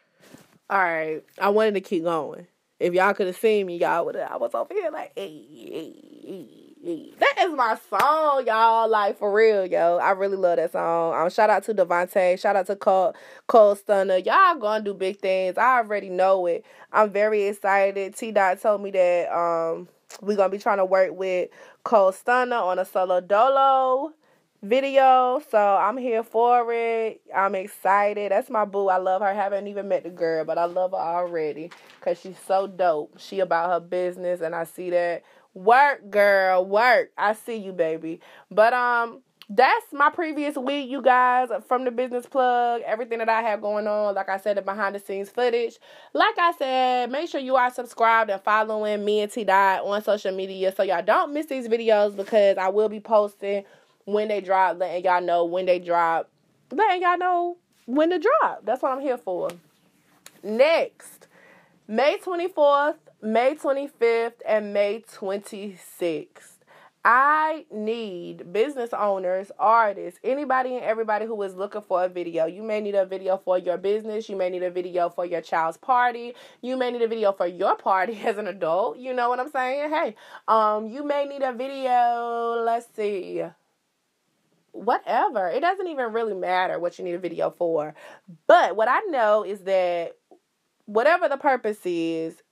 All 0.71 0.79
right, 0.79 1.25
I 1.37 1.49
wanted 1.49 1.75
to 1.75 1.81
keep 1.81 2.05
going. 2.05 2.47
If 2.79 2.95
y'all 2.95 3.13
could 3.13 3.27
have 3.27 3.37
seen 3.37 3.67
me, 3.67 3.77
y'all 3.77 4.07
would 4.07 4.15
have. 4.15 4.31
I 4.31 4.37
was 4.37 4.55
over 4.55 4.73
here 4.73 4.89
like, 4.93 5.11
hey, 5.17 5.45
hey, 5.51 6.47
hey. 6.81 7.13
That 7.19 7.35
is 7.41 7.53
my 7.57 7.77
song, 7.91 8.47
y'all. 8.47 8.89
Like 8.89 9.19
for 9.19 9.33
real, 9.33 9.67
yo. 9.67 9.97
I 9.97 10.13
really 10.13 10.37
love 10.37 10.59
that 10.59 10.71
song. 10.71 11.13
Um, 11.13 11.29
shout 11.29 11.51
out 11.51 11.65
to 11.65 11.75
Devontae. 11.75 12.39
Shout 12.39 12.55
out 12.55 12.69
to 12.69 12.77
Kode, 12.77 13.17
Kode 13.49 13.83
Stunna. 13.83 14.25
Y'all 14.25 14.61
gonna 14.61 14.85
do 14.85 14.95
big 14.95 15.19
things. 15.19 15.59
I 15.59 15.79
already 15.79 16.09
know 16.09 16.47
it. 16.47 16.65
I'm 16.93 17.11
very 17.11 17.49
excited. 17.49 18.15
T 18.15 18.31
Dot 18.31 18.63
told 18.63 18.81
me 18.81 18.93
that 18.93 19.37
um 19.37 19.89
we're 20.23 20.37
gonna 20.37 20.51
be 20.51 20.59
trying 20.59 20.79
to 20.79 20.85
work 20.85 21.11
with 21.13 21.51
Kode 21.85 22.15
Stunna 22.15 22.63
on 22.63 22.79
a 22.79 22.85
solo 22.85 23.21
dolo 23.21 24.13
video. 24.62 25.42
So 25.51 25.59
I'm 25.59 25.96
here 25.96 26.23
for 26.23 26.73
it. 26.73 27.20
I'm 27.35 27.55
excited. 27.55 28.33
That's 28.33 28.51
my 28.51 28.64
boo. 28.64 28.88
I 28.88 28.99
love 28.99 29.23
her. 29.23 29.29
I 29.29 29.35
haven't 29.35 29.66
even 29.68 29.88
met 29.88 30.05
the 30.05 30.11
girl, 30.11 30.44
but 30.44 30.59
I 30.59 30.64
love 30.64 30.92
her 30.92 30.99
already 30.99 31.70
because 31.99 32.20
she's 32.20 32.38
so 32.46 32.66
dope. 32.66 33.18
She 33.18 33.40
about 33.40 33.70
her 33.70 33.81
business, 33.81 34.40
and 34.40 34.55
I 34.55 34.64
see 34.64 34.90
that. 34.90 35.23
Work, 35.53 36.11
girl, 36.11 36.64
work. 36.64 37.11
I 37.18 37.33
see 37.33 37.57
you, 37.57 37.73
baby. 37.73 38.20
But 38.53 38.73
um, 38.73 39.23
that's 39.49 39.92
my 39.92 40.09
previous 40.09 40.57
week, 40.57 40.88
you 40.88 41.03
guys, 41.03 41.49
from 41.66 41.85
the 41.85 41.90
business 41.90 42.25
plug, 42.25 42.83
everything 42.87 43.18
that 43.18 43.29
I 43.29 43.42
have 43.42 43.61
going 43.61 43.88
on. 43.88 44.14
Like 44.14 44.29
I 44.29 44.37
said, 44.38 44.57
the 44.57 44.62
behind 44.62 44.94
the 44.94 45.01
scenes 45.01 45.29
footage. 45.29 45.79
Like 46.14 46.38
I 46.38 46.53
said, 46.53 47.11
make 47.11 47.29
sure 47.29 47.40
you 47.40 47.57
are 47.57 47.68
subscribed 47.68 48.31
and 48.31 48.40
following 48.40 49.05
me 49.05 49.23
and 49.23 49.33
T 49.33 49.42
Dot 49.42 49.85
on 49.85 50.01
social 50.05 50.31
media 50.31 50.73
so 50.73 50.85
y'all 50.85 51.03
don't 51.03 51.35
miss 51.35 51.46
these 51.46 51.66
videos 51.66 52.14
because 52.14 52.57
I 52.59 52.68
will 52.68 52.88
be 52.88 53.01
posting 53.01 53.64
when 54.05 54.29
they 54.29 54.41
drop, 54.41 54.79
letting 54.79 55.05
y'all 55.05 55.21
know 55.21 55.45
when 55.45 55.67
they 55.67 55.79
drop, 55.79 56.29
letting 56.71 57.03
y'all 57.03 57.19
know 57.19 57.57
when 57.87 58.11
to 58.11 58.19
drop. 58.19 58.65
That's 58.65 58.83
what 58.83 58.93
I'm 58.93 59.01
here 59.01 59.19
for. 59.19 59.51
Next, 60.43 61.27
May 61.87 62.19
24th, 62.19 62.97
May 63.21 63.55
25th, 63.55 64.35
and 64.47 64.73
May 64.73 65.03
26th. 65.03 66.57
I 67.03 67.65
need 67.71 68.53
business 68.53 68.91
owners, 68.93 69.51
artists, 69.59 70.21
anybody 70.23 70.75
and 70.75 70.85
everybody 70.85 71.25
who 71.25 71.41
is 71.43 71.55
looking 71.55 71.81
for 71.81 72.05
a 72.05 72.09
video. 72.11 72.45
You 72.45 72.63
may 72.63 72.81
need 72.81 72.95
a 72.95 73.07
video 73.07 73.39
for 73.39 73.57
your 73.57 73.79
business. 73.79 74.29
You 74.29 74.37
may 74.37 74.51
need 74.51 74.63
a 74.63 74.71
video 74.71 75.09
for 75.09 75.25
your 75.25 75.41
child's 75.41 75.79
party. 75.79 76.35
You 76.61 76.77
may 76.77 76.91
need 76.91 77.01
a 77.01 77.09
video 77.09 77.33
for 77.33 77.47
your 77.47 77.75
party 77.75 78.21
as 78.25 78.37
an 78.37 78.49
adult. 78.49 78.99
You 78.99 79.15
know 79.15 79.31
what 79.31 79.41
I'm 79.41 79.51
saying? 79.51 79.91
Hey, 79.91 80.15
um, 80.47 80.89
you 80.89 81.03
may 81.03 81.25
need 81.25 81.43
a 81.43 81.55
video. 81.55 82.63
Let's 82.67 82.87
see. 82.95 83.45
Whatever. 84.73 85.49
It 85.49 85.61
doesn't 85.61 85.87
even 85.87 86.13
really 86.13 86.35
matter 86.35 86.79
what 86.79 86.99
you 86.99 87.05
need 87.05 87.15
a 87.15 87.19
video 87.19 87.51
for. 87.51 87.95
But 88.47 88.77
what 88.77 88.89
I 88.89 89.01
know 89.09 89.45
is 89.45 89.61
that 89.61 90.17
whatever 90.87 91.29
the 91.29 91.37
purpose 91.37 91.81
is, 91.85 92.43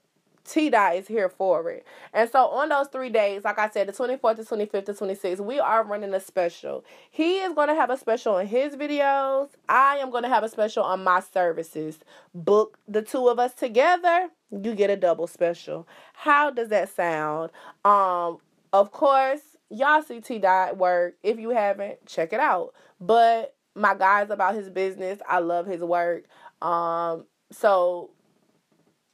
T 0.48 0.70
Dot 0.70 0.96
is 0.96 1.06
here 1.06 1.28
for 1.28 1.70
it. 1.70 1.86
And 2.12 2.30
so 2.30 2.46
on 2.48 2.70
those 2.70 2.88
three 2.88 3.10
days, 3.10 3.44
like 3.44 3.58
I 3.58 3.68
said, 3.68 3.86
the 3.86 3.92
24th, 3.92 4.36
the 4.36 4.42
25th, 4.44 4.86
the 4.86 4.94
26th, 4.94 5.40
we 5.40 5.60
are 5.60 5.84
running 5.84 6.14
a 6.14 6.20
special. 6.20 6.84
He 7.10 7.38
is 7.38 7.52
going 7.52 7.68
to 7.68 7.74
have 7.74 7.90
a 7.90 7.98
special 7.98 8.36
on 8.36 8.46
his 8.46 8.74
videos. 8.74 9.50
I 9.68 9.98
am 9.98 10.10
going 10.10 10.22
to 10.22 10.28
have 10.28 10.44
a 10.44 10.48
special 10.48 10.84
on 10.84 11.04
my 11.04 11.20
services. 11.20 11.98
Book 12.34 12.78
the 12.88 13.02
two 13.02 13.28
of 13.28 13.38
us 13.38 13.52
together, 13.52 14.30
you 14.50 14.74
get 14.74 14.88
a 14.88 14.96
double 14.96 15.26
special. 15.26 15.86
How 16.14 16.50
does 16.50 16.68
that 16.68 16.88
sound? 16.88 17.50
Um, 17.84 18.38
of 18.72 18.90
course, 18.90 19.57
y'all 19.70 20.02
see 20.02 20.20
T 20.20 20.38
Dot 20.38 20.76
work. 20.76 21.14
If 21.22 21.38
you 21.38 21.50
haven't, 21.50 22.06
check 22.06 22.32
it 22.32 22.40
out. 22.40 22.74
But 23.00 23.54
my 23.74 23.94
guy's 23.94 24.30
about 24.30 24.54
his 24.54 24.68
business. 24.70 25.18
I 25.28 25.38
love 25.38 25.66
his 25.66 25.82
work. 25.82 26.24
Um, 26.60 27.26
so 27.52 28.10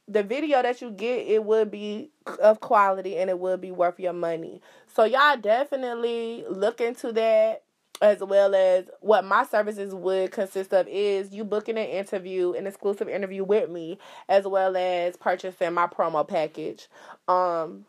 the 0.07 0.23
video 0.23 0.61
that 0.61 0.81
you 0.81 0.91
get 0.91 1.27
it 1.27 1.43
would 1.43 1.71
be 1.71 2.11
of 2.41 2.59
quality 2.59 3.17
and 3.17 3.29
it 3.29 3.39
would 3.39 3.59
be 3.59 3.71
worth 3.71 3.99
your 3.99 4.13
money 4.13 4.61
so 4.93 5.03
y'all 5.03 5.37
definitely 5.37 6.45
look 6.49 6.79
into 6.79 7.11
that 7.11 7.63
as 8.01 8.19
well 8.19 8.53
as 8.53 8.85
what 8.99 9.23
my 9.23 9.43
services 9.45 9.95
would 9.95 10.31
consist 10.31 10.73
of 10.73 10.87
is 10.87 11.33
you 11.33 11.43
booking 11.43 11.77
an 11.77 11.85
interview 11.85 12.53
an 12.53 12.67
exclusive 12.67 13.09
interview 13.09 13.43
with 13.43 13.69
me 13.69 13.97
as 14.29 14.45
well 14.45 14.75
as 14.77 15.17
purchasing 15.17 15.73
my 15.73 15.87
promo 15.87 16.27
package 16.27 16.87
um 17.27 17.85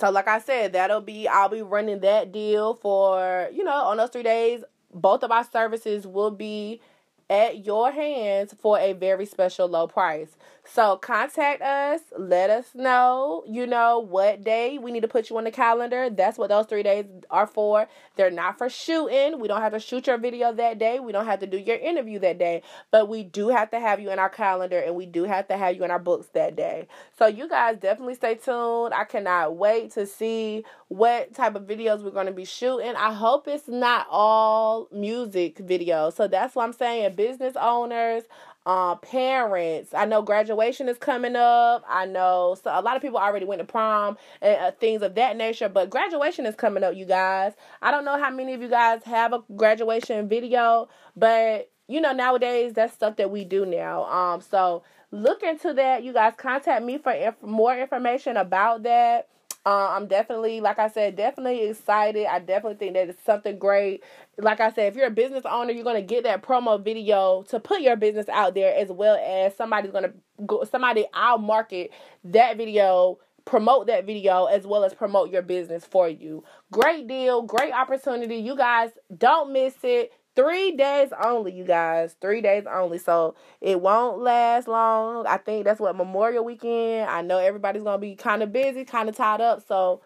so 0.00 0.10
like 0.10 0.28
i 0.28 0.38
said 0.38 0.72
that'll 0.72 1.00
be 1.00 1.26
i'll 1.28 1.48
be 1.48 1.62
running 1.62 2.00
that 2.00 2.32
deal 2.32 2.74
for 2.74 3.48
you 3.52 3.64
know 3.64 3.72
on 3.72 3.96
those 3.96 4.10
three 4.10 4.22
days 4.22 4.62
both 4.92 5.22
of 5.22 5.30
our 5.30 5.44
services 5.44 6.06
will 6.06 6.30
be 6.30 6.80
at 7.28 7.64
your 7.66 7.90
hands 7.90 8.54
for 8.58 8.78
a 8.78 8.92
very 8.92 9.26
special 9.26 9.66
low 9.68 9.86
price. 9.86 10.36
So 10.68 10.96
contact 10.96 11.62
us, 11.62 12.00
let 12.18 12.50
us 12.50 12.74
know, 12.74 13.44
you 13.46 13.66
know, 13.66 14.00
what 14.00 14.44
day 14.44 14.78
we 14.78 14.90
need 14.90 15.00
to 15.02 15.08
put 15.08 15.30
you 15.30 15.38
on 15.38 15.44
the 15.44 15.50
calendar. 15.50 16.10
That's 16.10 16.36
what 16.36 16.48
those 16.48 16.66
3 16.66 16.82
days 16.82 17.06
are 17.30 17.46
for. 17.46 17.88
They're 18.16 18.30
not 18.30 18.58
for 18.58 18.68
shooting. 18.68 19.38
We 19.38 19.48
don't 19.48 19.62
have 19.62 19.72
to 19.72 19.80
shoot 19.80 20.06
your 20.06 20.18
video 20.18 20.52
that 20.52 20.78
day. 20.78 20.98
We 20.98 21.12
don't 21.12 21.24
have 21.24 21.38
to 21.40 21.46
do 21.46 21.56
your 21.56 21.76
interview 21.76 22.18
that 22.18 22.38
day, 22.38 22.62
but 22.90 23.08
we 23.08 23.22
do 23.22 23.48
have 23.48 23.70
to 23.70 23.80
have 23.80 24.00
you 24.00 24.10
in 24.10 24.18
our 24.18 24.28
calendar 24.28 24.78
and 24.78 24.94
we 24.96 25.06
do 25.06 25.24
have 25.24 25.48
to 25.48 25.56
have 25.56 25.76
you 25.76 25.84
in 25.84 25.90
our 25.90 25.98
books 25.98 26.26
that 26.34 26.56
day. 26.56 26.88
So 27.18 27.26
you 27.26 27.48
guys 27.48 27.78
definitely 27.78 28.16
stay 28.16 28.34
tuned. 28.34 28.92
I 28.92 29.04
cannot 29.04 29.56
wait 29.56 29.92
to 29.92 30.04
see 30.06 30.64
what 30.88 31.32
type 31.32 31.54
of 31.54 31.62
videos 31.62 32.02
we're 32.02 32.10
going 32.10 32.26
to 32.26 32.32
be 32.32 32.44
shooting. 32.44 32.94
I 32.96 33.12
hope 33.12 33.48
it's 33.48 33.68
not 33.68 34.06
all 34.10 34.88
music 34.92 35.56
videos. 35.58 36.14
So 36.14 36.28
that's 36.28 36.54
what 36.54 36.64
I'm 36.64 36.72
saying 36.72 37.14
business 37.14 37.54
owners, 37.60 38.24
uh, 38.66 38.96
parents. 38.96 39.94
I 39.94 40.04
know 40.04 40.22
graduation 40.22 40.88
is 40.88 40.98
coming 40.98 41.36
up. 41.36 41.84
I 41.88 42.04
know 42.06 42.56
so 42.62 42.70
a 42.72 42.82
lot 42.82 42.96
of 42.96 43.02
people 43.02 43.18
already 43.18 43.46
went 43.46 43.60
to 43.60 43.66
prom 43.66 44.18
and 44.42 44.60
uh, 44.60 44.72
things 44.72 45.02
of 45.02 45.14
that 45.14 45.36
nature, 45.36 45.68
but 45.68 45.88
graduation 45.88 46.46
is 46.46 46.56
coming 46.56 46.84
up, 46.84 46.96
you 46.96 47.06
guys. 47.06 47.54
I 47.80 47.92
don't 47.92 48.04
know 48.04 48.18
how 48.18 48.30
many 48.30 48.54
of 48.54 48.62
you 48.62 48.68
guys 48.68 49.04
have 49.04 49.32
a 49.32 49.42
graduation 49.56 50.28
video, 50.28 50.88
but 51.16 51.70
you 51.88 52.00
know 52.00 52.12
nowadays 52.12 52.72
that's 52.74 52.92
stuff 52.92 53.16
that 53.16 53.30
we 53.30 53.44
do 53.44 53.64
now. 53.64 54.04
Um, 54.06 54.40
so 54.40 54.82
look 55.12 55.44
into 55.44 55.72
that. 55.74 56.02
You 56.02 56.12
guys 56.12 56.34
contact 56.36 56.84
me 56.84 56.98
for 56.98 57.12
inf- 57.12 57.42
more 57.42 57.76
information 57.78 58.36
about 58.36 58.82
that. 58.82 59.28
Uh, 59.66 59.90
I'm 59.90 60.08
definitely, 60.08 60.60
like 60.62 60.78
I 60.78 60.88
said, 60.88 61.16
definitely 61.16 61.64
excited. 61.68 62.26
I 62.26 62.40
definitely 62.40 62.78
think 62.78 62.94
that 62.94 63.10
it's 63.10 63.24
something 63.24 63.58
great. 63.58 64.04
Like 64.38 64.60
I 64.60 64.72
said, 64.72 64.88
if 64.92 64.96
you're 64.96 65.08
a 65.08 65.12
business 65.12 65.44
owner, 65.50 65.72
you're 65.72 65.84
gonna 65.84 66.02
get 66.02 66.24
that 66.24 66.42
promo 66.44 66.84
video 66.84 67.44
to 67.50 67.60
put 67.60 67.82
your 67.82 67.96
business 67.96 68.28
out 68.30 68.54
there, 68.54 68.74
as 68.76 68.90
well 68.90 69.18
as 69.22 69.56
somebody's 69.56 69.92
gonna 69.92 70.14
go. 70.46 70.64
Somebody, 70.64 71.06
I'll 71.14 71.38
market 71.38 71.92
that 72.26 72.58
video 72.58 73.18
promote 73.46 73.88
that 73.88 74.06
video 74.06 74.46
as 74.46 74.66
well 74.66 74.84
as 74.84 74.94
promote 74.94 75.30
your 75.32 75.42
business 75.42 75.84
for 75.86 76.08
you. 76.08 76.44
Great 76.72 77.08
deal, 77.08 77.42
great 77.42 77.72
opportunity. 77.72 78.36
You 78.36 78.56
guys 78.56 78.90
don't 79.18 79.52
miss 79.52 79.74
it. 79.84 80.12
Three 80.36 80.72
days 80.72 81.10
only, 81.24 81.52
you 81.52 81.64
guys. 81.64 82.14
Three 82.20 82.42
days 82.42 82.64
only. 82.70 82.98
So 82.98 83.34
it 83.60 83.80
won't 83.80 84.18
last 84.18 84.68
long. 84.68 85.26
I 85.26 85.38
think 85.38 85.64
that's 85.64 85.80
what 85.80 85.96
Memorial 85.96 86.44
Weekend. 86.44 87.10
I 87.10 87.22
know 87.22 87.38
everybody's 87.38 87.82
gonna 87.82 87.98
be 87.98 88.14
kind 88.14 88.42
of 88.42 88.52
busy, 88.52 88.84
kind 88.84 89.08
of 89.08 89.16
tied 89.16 89.40
up. 89.40 89.66
So 89.66 90.02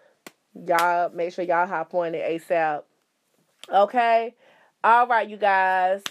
y'all 0.54 1.10
make 1.10 1.34
sure 1.34 1.44
y'all 1.44 1.66
hop 1.66 1.92
on 1.94 2.14
it 2.14 2.42
ASAP. 2.48 2.84
Okay. 3.72 4.34
All 4.84 5.06
right, 5.06 5.28
you 5.28 5.36
guys. 5.36 6.02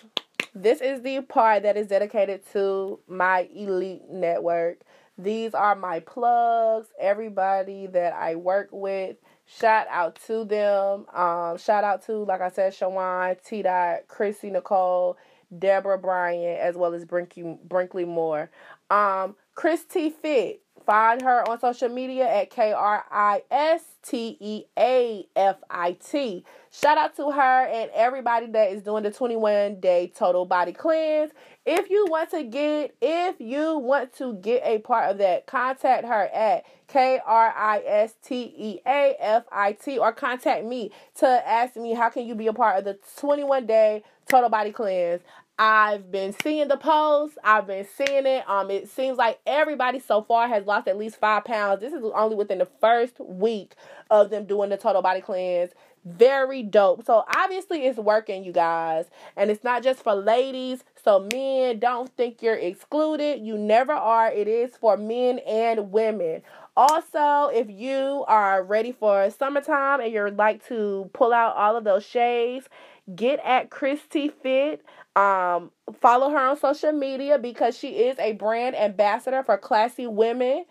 This 0.53 0.81
is 0.81 1.01
the 1.01 1.21
part 1.21 1.63
that 1.63 1.77
is 1.77 1.87
dedicated 1.87 2.41
to 2.51 2.99
my 3.07 3.47
elite 3.55 4.09
network. 4.09 4.81
These 5.17 5.53
are 5.53 5.75
my 5.75 5.99
plugs, 5.99 6.87
everybody 6.99 7.87
that 7.87 8.13
I 8.13 8.35
work 8.35 8.69
with 8.71 9.17
Shout 9.57 9.87
out 9.89 10.19
to 10.27 10.45
them. 10.45 11.07
Um, 11.13 11.57
shout 11.57 11.83
out 11.83 12.05
to, 12.05 12.23
like 12.23 12.39
I 12.41 12.49
said, 12.49 12.71
Shawan, 12.73 13.43
T 13.43 13.63
Dot, 13.63 14.07
Chrissy 14.07 14.51
Nicole, 14.51 15.17
Deborah 15.57 15.97
Bryant, 15.97 16.59
as 16.59 16.75
well 16.75 16.93
as 16.93 17.03
Brinkley, 17.03 17.57
Brinkley 17.63 18.05
Moore. 18.05 18.51
Um, 18.91 19.35
Chris 19.55 19.83
T 19.83 20.11
Fit. 20.11 20.61
Find 20.89 21.21
her 21.21 21.47
on 21.47 21.59
social 21.59 21.87
media 21.87 22.27
at 22.27 22.49
K 22.49 22.71
R 22.71 23.05
I 23.11 23.43
S 23.51 23.83
T 24.01 24.35
E 24.39 24.63
A 24.75 25.23
F 25.35 25.57
I 25.69 25.91
T. 25.91 26.43
Shout 26.71 26.97
out 26.97 27.15
to 27.17 27.29
her 27.29 27.67
and 27.67 27.91
everybody 27.93 28.47
that 28.47 28.71
is 28.71 28.81
doing 28.81 29.03
the 29.03 29.11
21 29.11 29.81
day 29.81 30.11
total 30.15 30.45
body 30.45 30.73
cleanse. 30.73 31.29
If 31.63 31.91
you 31.91 32.07
want 32.09 32.31
to 32.31 32.43
get, 32.43 32.95
if 33.03 33.39
you 33.39 33.77
want 33.77 34.15
to 34.15 34.33
get 34.33 34.63
a 34.65 34.79
part 34.79 35.11
of 35.11 35.19
that, 35.19 35.45
contact 35.45 36.07
her 36.07 36.27
at 36.33 36.65
K 36.87 37.19
R 37.23 37.53
I 37.55 37.83
S 37.85 38.15
T 38.23 38.51
E 38.57 38.79
A 38.87 39.15
F 39.19 39.43
I 39.51 39.73
T 39.73 39.99
or 39.99 40.11
contact 40.11 40.65
me 40.65 40.89
to 41.19 41.27
ask 41.27 41.75
me 41.75 41.93
how 41.93 42.09
can 42.09 42.25
you 42.25 42.33
be 42.33 42.47
a 42.47 42.53
part 42.53 42.79
of 42.79 42.85
the 42.85 42.97
21 43.17 43.67
day 43.67 44.01
total 44.27 44.49
body 44.49 44.71
cleanse. 44.71 45.21
I've 45.59 46.09
been 46.09 46.33
seeing 46.41 46.69
the 46.69 46.77
posts. 46.77 47.37
I've 47.43 47.67
been 47.67 47.85
seeing 47.97 48.25
it. 48.25 48.49
Um, 48.49 48.71
it 48.71 48.87
seems 48.89 49.17
like 49.17 49.41
everybody 49.45 49.99
so 49.99 50.21
far 50.21 50.47
has 50.47 50.65
lost 50.65 50.87
at 50.87 50.97
least 50.97 51.17
five 51.17 51.43
pounds. 51.43 51.81
This 51.81 51.91
is 51.91 52.01
only 52.15 52.37
within 52.37 52.59
the 52.59 52.69
first 52.79 53.19
week 53.19 53.75
of 54.09 54.29
them 54.29 54.45
doing 54.45 54.69
the 54.69 54.77
total 54.77 55.01
body 55.01 55.19
cleanse. 55.19 55.71
Very 56.05 56.63
dope. 56.63 57.05
So 57.05 57.25
obviously 57.35 57.85
it's 57.85 57.99
working, 57.99 58.45
you 58.45 58.53
guys. 58.53 59.07
And 59.35 59.51
it's 59.51 59.63
not 59.65 59.83
just 59.83 60.01
for 60.01 60.15
ladies. 60.15 60.85
So 61.03 61.27
men, 61.33 61.79
don't 61.79 62.09
think 62.15 62.41
you're 62.41 62.55
excluded. 62.55 63.41
You 63.41 63.57
never 63.57 63.91
are. 63.91 64.31
It 64.31 64.47
is 64.47 64.77
for 64.77 64.95
men 64.95 65.39
and 65.39 65.91
women. 65.91 66.41
Also, 66.77 67.49
if 67.53 67.69
you 67.69 68.23
are 68.27 68.63
ready 68.63 68.91
for 68.91 69.29
summertime 69.31 69.99
and 70.01 70.13
you'd 70.13 70.37
like 70.37 70.65
to 70.67 71.09
pull 71.13 71.33
out 71.33 71.55
all 71.55 71.75
of 71.75 71.83
those 71.83 72.05
shades, 72.05 72.69
get 73.15 73.39
at 73.43 73.69
Christy 73.69 74.29
Fit. 74.29 74.83
Um, 75.15 75.71
follow 75.99 76.29
her 76.29 76.37
on 76.37 76.57
social 76.57 76.93
media 76.93 77.37
because 77.37 77.77
she 77.77 77.89
is 77.89 78.17
a 78.19 78.33
brand 78.33 78.75
ambassador 78.75 79.43
for 79.43 79.57
Classy 79.57 80.07
Women 80.07 80.65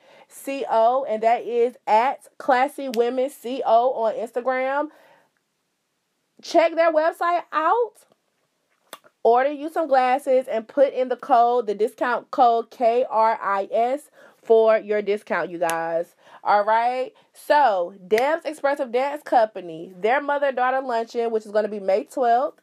CO, 0.45 1.05
and 1.09 1.23
that 1.23 1.43
is 1.43 1.77
at 1.87 2.27
Classy 2.39 2.89
Women 2.89 3.31
CO 3.43 3.93
on 3.93 4.15
Instagram. 4.15 4.89
check 6.43 6.75
their 6.75 6.93
website 6.93 7.43
out. 7.53 7.95
Order 9.25 9.53
you 9.53 9.69
some 9.69 9.89
glasses 9.89 10.47
and 10.49 10.67
put 10.67 10.95
in 10.95 11.09
the 11.09 11.17
code, 11.17 11.67
the 11.67 11.75
discount 11.75 12.31
code 12.31 12.71
KRIS 12.71 14.03
for 14.49 14.79
your 14.79 15.03
discount, 15.03 15.51
you 15.53 15.59
guys. 15.59 16.17
All 16.43 16.65
right. 16.65 17.13
So, 17.35 17.95
Deb's 18.09 18.47
Expressive 18.47 18.93
Dance 18.93 19.23
Company, 19.23 19.93
their 20.01 20.23
mother 20.23 20.53
daughter 20.53 20.81
luncheon, 20.81 21.31
which 21.31 21.47
is 21.47 21.53
going 21.53 21.67
to 21.67 21.71
be 21.71 21.81
May 21.81 22.07
12th 22.07 22.55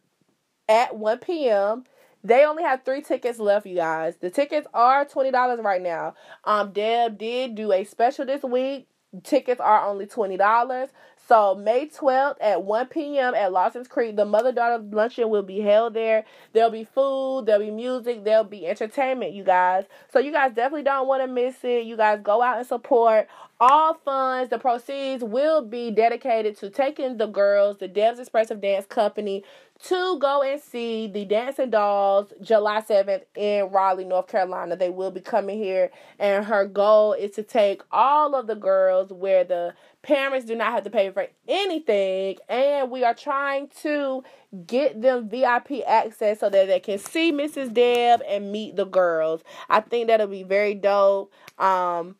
at 0.67 0.97
1 0.97 1.19
p.m. 1.19 1.85
They 2.23 2.43
only 2.43 2.63
have 2.63 2.83
three 2.83 3.03
tickets 3.03 3.39
left, 3.39 3.67
you 3.67 3.75
guys. 3.75 4.15
The 4.19 4.31
tickets 4.31 4.67
are 4.73 5.05
twenty 5.05 5.31
dollars 5.31 5.59
right 5.63 5.81
now. 5.81 6.15
Um, 6.43 6.71
Deb 6.73 7.19
did 7.19 7.55
do 7.55 7.71
a 7.71 7.83
special 7.83 8.25
this 8.25 8.43
week. 8.43 8.87
Tickets 9.23 9.61
are 9.61 9.87
only 9.87 10.07
twenty 10.07 10.35
dollars. 10.35 10.89
So 11.27 11.55
May 11.55 11.87
12th 11.87 12.37
at 12.39 12.63
1 12.63 12.87
p.m. 12.87 13.33
at 13.33 13.51
Lawson's 13.51 13.87
Creek, 13.87 14.15
the 14.15 14.25
mother 14.25 14.51
daughter 14.51 14.83
luncheon 14.91 15.29
will 15.29 15.41
be 15.41 15.59
held 15.59 15.95
there. 15.95 16.23
There'll 16.53 16.69
be 16.69 16.83
food, 16.83 17.45
there'll 17.45 17.65
be 17.65 17.71
music, 17.71 18.23
there'll 18.23 18.43
be 18.43 18.67
entertainment, 18.67 19.33
you 19.33 19.43
guys. 19.43 19.85
So 20.13 20.19
you 20.19 20.31
guys 20.31 20.53
definitely 20.53 20.83
don't 20.83 21.07
want 21.07 21.23
to 21.23 21.27
miss 21.27 21.55
it. 21.63 21.85
You 21.85 21.97
guys 21.97 22.19
go 22.21 22.43
out 22.43 22.59
and 22.59 22.67
support. 22.67 23.27
All 23.59 23.95
funds, 23.95 24.49
the 24.49 24.59
proceeds 24.59 25.23
will 25.23 25.61
be 25.63 25.89
dedicated 25.89 26.57
to 26.57 26.69
taking 26.69 27.17
the 27.17 27.27
girls, 27.27 27.77
the 27.77 27.87
Deb's 27.87 28.19
Expressive 28.19 28.61
Dance 28.61 28.85
Company, 28.85 29.43
to 29.83 30.17
go 30.19 30.41
and 30.41 30.61
see 30.61 31.07
the 31.07 31.25
Dancing 31.25 31.69
Dolls 31.69 32.33
July 32.41 32.81
7th 32.81 33.23
in 33.35 33.69
Raleigh, 33.69 34.05
North 34.05 34.27
Carolina. 34.27 34.75
They 34.75 34.89
will 34.89 35.11
be 35.11 35.19
coming 35.19 35.57
here, 35.57 35.91
and 36.17 36.45
her 36.45 36.65
goal 36.65 37.13
is 37.13 37.31
to 37.31 37.43
take 37.43 37.81
all 37.91 38.35
of 38.35 38.47
the 38.47 38.55
girls 38.55 39.11
where 39.11 39.43
the 39.43 39.73
parents 40.01 40.45
do 40.45 40.55
not 40.55 40.71
have 40.71 40.83
to 40.85 40.89
pay 40.89 41.09
for 41.11 41.27
anything, 41.47 42.37
and 42.47 42.89
we 42.89 43.03
are 43.03 43.13
trying 43.13 43.67
to 43.81 44.23
get 44.65 45.01
them 45.01 45.27
VIP 45.27 45.83
access 45.85 46.39
so 46.39 46.49
that 46.49 46.67
they 46.67 46.79
can 46.79 46.97
see 46.97 47.31
Mrs. 47.31 47.73
Deb 47.73 48.21
and 48.27 48.51
meet 48.51 48.75
the 48.75 48.85
girls. 48.85 49.41
I 49.69 49.81
think 49.81 50.07
that'll 50.07 50.27
be 50.27 50.43
very 50.43 50.73
dope. 50.73 51.33
Um, 51.59 52.15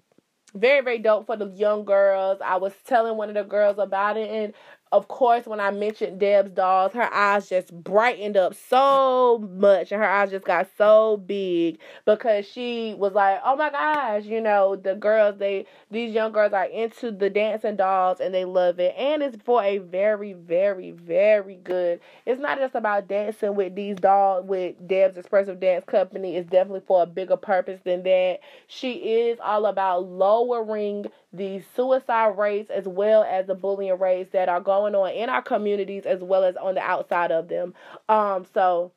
very 0.56 0.82
very 0.82 1.00
dope 1.00 1.26
for 1.26 1.36
the 1.36 1.48
young 1.48 1.84
girls. 1.84 2.40
I 2.44 2.56
was 2.58 2.74
telling 2.86 3.18
one 3.18 3.30
of 3.30 3.36
the 3.36 3.44
girls 3.44 3.78
about 3.78 4.18
it, 4.18 4.30
and 4.30 4.54
of 4.92 5.08
course, 5.08 5.46
when 5.46 5.60
I 5.60 5.72
mentioned 5.72 6.20
Deb's 6.20 6.52
dolls, 6.52 6.94
her 6.94 7.14
eyes 7.14 7.50
just 7.50 7.74
brightened 7.84 8.38
up 8.38 8.54
so 8.54 9.40
much 9.40 9.92
and 9.92 10.02
her 10.02 10.08
eyes 10.08 10.30
just 10.30 10.46
got 10.46 10.68
so 10.78 11.18
big 11.18 11.80
because 12.06 12.48
she 12.48 12.96
was 12.98 13.14
like, 13.14 13.42
Oh 13.44 13.56
my 13.56 13.72
gosh, 13.72 14.26
you 14.26 14.40
know, 14.40 14.76
the 14.76 14.96
girls, 14.96 15.38
they 15.40 15.66
these 15.90 16.14
young 16.14 16.32
girls 16.32 16.54
are 16.54 16.66
into 16.66 17.12
the 17.12 17.30
dancing 17.30 17.76
dolls 17.76 18.20
and 18.20 18.34
they 18.34 18.46
love 18.46 18.80
it. 18.80 18.96
And 18.98 19.24
it's 19.24 19.38
for 19.44 19.64
a 19.64 19.80
very, 19.80 20.34
very, 20.34 20.92
very 20.92 21.56
good. 21.56 22.00
It's 22.26 22.40
not 22.40 22.60
just 22.60 22.76
about 22.76 23.08
dancing 23.08 23.56
with 23.56 23.76
these 23.76 23.98
dolls 23.98 24.46
with 24.46 24.76
Deb's 24.88 25.18
Expressive 25.18 25.60
Dance 25.60 25.84
Company. 25.86 26.38
It's 26.38 26.50
definitely 26.50 26.84
for 26.88 27.04
a 27.04 27.08
bigger 27.08 27.38
purpose 27.38 27.82
than 27.84 28.04
that. 28.04 28.40
She 28.68 28.94
is 28.94 29.40
all 29.44 29.66
about 29.66 30.08
lowering 30.08 31.08
the 31.36 31.62
suicide 31.76 32.38
rates 32.38 32.70
as 32.70 32.88
well 32.88 33.24
as 33.24 33.48
the 33.48 33.56
bullying 33.56 33.98
rates 34.00 34.32
that 34.32 34.50
are 34.50 34.62
going 34.62 34.96
on 34.96 35.12
in 35.12 35.30
our 35.30 35.42
communities 35.42 36.06
as 36.06 36.22
well 36.22 36.44
as 36.44 36.56
on 36.58 36.76
the 36.76 36.82
outside 36.82 37.32
of 37.32 37.48
them. 37.48 37.74
Um, 38.10 38.46
so 38.54 38.92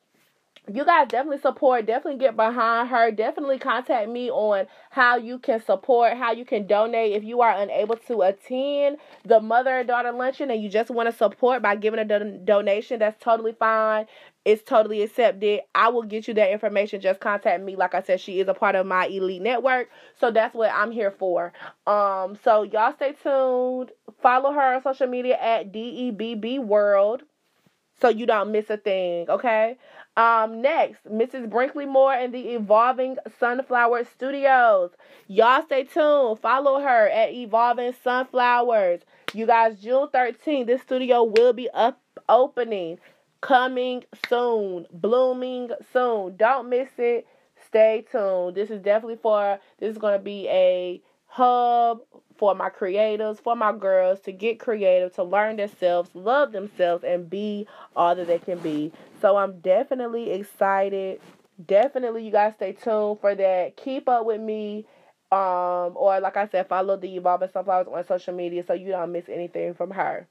you 0.71 0.85
guys 0.85 1.07
definitely 1.07 1.41
support, 1.41 1.85
definitely 1.85 2.19
get 2.19 2.35
behind 2.35 2.89
her. 2.89 3.11
Definitely 3.11 3.59
contact 3.59 4.09
me 4.09 4.29
on 4.29 4.67
how 4.91 5.17
you 5.17 5.39
can 5.39 5.63
support, 5.63 6.15
how 6.15 6.31
you 6.31 6.45
can 6.45 6.67
donate. 6.67 7.13
If 7.13 7.23
you 7.23 7.41
are 7.41 7.59
unable 7.59 7.95
to 7.95 8.21
attend 8.21 8.97
the 9.25 9.39
mother 9.39 9.79
and 9.79 9.87
daughter 9.87 10.11
luncheon 10.11 10.51
and 10.51 10.61
you 10.61 10.69
just 10.69 10.91
want 10.91 11.09
to 11.09 11.15
support 11.15 11.61
by 11.61 11.75
giving 11.75 11.99
a 11.99 12.05
don- 12.05 12.45
donation, 12.45 12.99
that's 12.99 13.21
totally 13.23 13.53
fine. 13.53 14.05
It's 14.49 14.63
totally 14.63 15.03
accepted. 15.03 15.61
I 15.75 15.89
will 15.89 16.01
get 16.01 16.27
you 16.27 16.33
that 16.33 16.51
information. 16.51 17.01
Just 17.01 17.19
contact 17.19 17.63
me. 17.63 17.75
Like 17.75 17.93
I 17.93 18.01
said, 18.01 18.19
she 18.19 18.39
is 18.39 18.47
a 18.47 18.55
part 18.55 18.73
of 18.73 18.87
my 18.87 19.05
elite 19.05 19.43
network. 19.43 19.89
So 20.19 20.31
that's 20.31 20.55
what 20.55 20.71
I'm 20.73 20.91
here 20.91 21.11
for. 21.11 21.53
Um, 21.85 22.35
so 22.43 22.63
y'all 22.63 22.93
stay 22.93 23.13
tuned. 23.21 23.91
Follow 24.23 24.51
her 24.51 24.73
on 24.73 24.81
social 24.81 25.05
media 25.05 25.37
at 25.39 25.71
DEBB 25.71 26.65
World 26.65 27.21
so 28.01 28.09
you 28.09 28.25
don't 28.25 28.51
miss 28.51 28.71
a 28.71 28.77
thing, 28.77 29.29
okay? 29.29 29.77
Um, 30.17 30.63
next, 30.63 31.05
Mrs. 31.05 31.47
Brinkley 31.47 31.85
Moore 31.85 32.13
and 32.13 32.33
the 32.33 32.55
Evolving 32.55 33.17
Sunflower 33.39 34.05
Studios. 34.05 34.91
Y'all 35.27 35.61
stay 35.63 35.83
tuned. 35.83 36.39
Follow 36.39 36.79
her 36.79 37.07
at 37.09 37.31
Evolving 37.33 37.93
Sunflowers. 38.03 39.01
You 39.35 39.45
guys, 39.45 39.79
June 39.79 40.07
13th, 40.11 40.65
this 40.65 40.81
studio 40.81 41.23
will 41.23 41.53
be 41.53 41.69
up 41.69 42.01
opening 42.27 42.97
coming 43.41 44.03
soon, 44.27 44.85
blooming 44.91 45.71
soon. 45.93 46.35
Don't 46.35 46.69
miss 46.69 46.89
it. 46.97 47.27
Stay 47.65 48.05
tuned. 48.11 48.55
This 48.55 48.69
is 48.69 48.81
definitely 48.81 49.19
for 49.21 49.59
this 49.79 49.91
is 49.91 49.97
going 49.97 50.17
to 50.17 50.23
be 50.23 50.47
a 50.47 51.01
hub 51.27 52.01
for 52.37 52.55
my 52.55 52.69
creators, 52.69 53.39
for 53.39 53.55
my 53.55 53.71
girls 53.71 54.19
to 54.21 54.31
get 54.31 54.59
creative, 54.59 55.13
to 55.13 55.23
learn 55.23 55.57
themselves, 55.57 56.09
love 56.13 56.51
themselves, 56.51 57.03
and 57.03 57.29
be 57.29 57.67
all 57.95 58.15
that 58.15 58.27
they 58.27 58.39
can 58.39 58.57
be. 58.59 58.91
So 59.21 59.37
I'm 59.37 59.59
definitely 59.59 60.31
excited. 60.31 61.19
Definitely, 61.65 62.25
you 62.25 62.31
guys 62.31 62.53
stay 62.55 62.71
tuned 62.71 63.19
for 63.19 63.35
that. 63.35 63.75
Keep 63.75 64.07
up 64.07 64.25
with 64.25 64.39
me. 64.39 64.85
Um, 65.31 65.93
or 65.95 66.19
like 66.21 66.37
I 66.37 66.47
said, 66.47 66.67
follow 66.67 66.97
the 66.97 67.15
Evolving 67.15 67.49
Sunflowers 67.49 67.87
on 67.87 68.07
social 68.07 68.33
media 68.33 68.63
so 68.65 68.73
you 68.73 68.87
don't 68.89 69.11
miss 69.11 69.29
anything 69.29 69.75
from 69.75 69.91
her. 69.91 70.27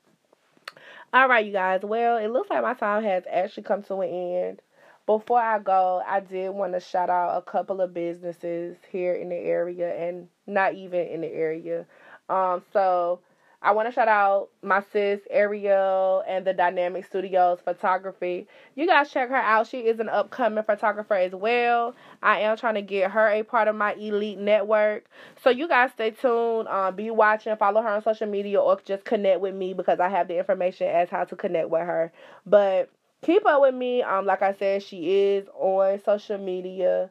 All 1.13 1.27
right, 1.29 1.45
you 1.47 1.53
guys. 1.53 1.81
Well, 1.83 2.19
it 2.19 2.29
looks 2.29 2.51
like 2.51 2.63
my 2.63 2.75
time 2.75 3.03
has 3.05 3.25
actually 3.31 3.63
come 3.63 3.83
to 3.85 3.97
an 4.01 4.11
end. 4.11 4.63
Before 5.07 5.41
I 5.41 5.59
go, 5.59 6.03
I 6.07 6.21
did 6.21 6.51
want 6.51 6.75
to 6.75 6.81
shout 6.81 7.09
out 7.09 7.39
a 7.39 7.43
couple 7.43 7.81
of 7.81 7.95
businesses 7.95 8.77
here 8.93 9.15
in 9.15 9.31
the 9.31 9.37
area 9.37 9.97
and 9.97 10.29
not 10.47 10.75
even 10.75 11.07
in 11.07 11.23
the 11.23 11.29
area. 11.33 11.87
Um, 12.29 12.63
so 12.75 13.21
I 13.61 13.73
want 13.73 13.89
to 13.89 13.93
shout 13.93 14.07
out 14.07 14.51
my 14.63 14.85
sis 14.93 15.21
Ariel 15.31 16.23
and 16.29 16.47
the 16.47 16.55
Dynamic 16.55 17.05
Studios 17.05 17.59
Photography. 17.65 18.47
You 18.77 18.87
guys 18.87 19.11
check 19.11 19.31
her 19.31 19.35
out. 19.35 19.67
She 19.67 19.81
is 19.81 19.99
an 19.99 20.09
upcoming 20.09 20.63
photographer 20.63 21.15
as 21.15 21.33
well. 21.33 21.97
I 22.23 22.41
am 22.41 22.57
trying 22.57 22.75
to 22.75 22.83
get 22.83 23.11
her 23.11 23.29
a 23.29 23.43
part 23.43 23.67
of 23.67 23.75
my 23.75 23.95
elite 23.95 24.39
network. 24.39 25.07
So 25.43 25.51
you 25.51 25.67
guys 25.67 25.91
stay 25.91 26.13
tuned. 26.13 26.69
Um, 26.69 26.95
be 26.95 27.11
watching, 27.11 27.57
follow 27.57 27.83
her 27.83 27.89
on 27.89 28.03
social 28.03 28.29
media, 28.29 28.61
or 28.61 28.81
just 28.85 29.05
connect 29.05 29.41
with 29.41 29.57
me 29.57 29.75
because 29.75 29.99
I 29.99 30.09
have 30.09 30.29
the 30.29 30.39
information 30.39 30.87
as 30.87 31.11
how 31.11 31.25
to 31.25 31.35
connect 31.35 31.69
with 31.69 31.83
her. 31.83 32.13
But 32.47 32.91
keep 33.23 33.45
up 33.45 33.61
with 33.61 33.75
me. 33.75 34.03
Um, 34.03 34.25
like 34.25 34.43
I 34.43 34.55
said, 34.55 34.85
she 34.85 35.21
is 35.21 35.49
on 35.55 36.01
social 36.05 36.39
media 36.39 37.11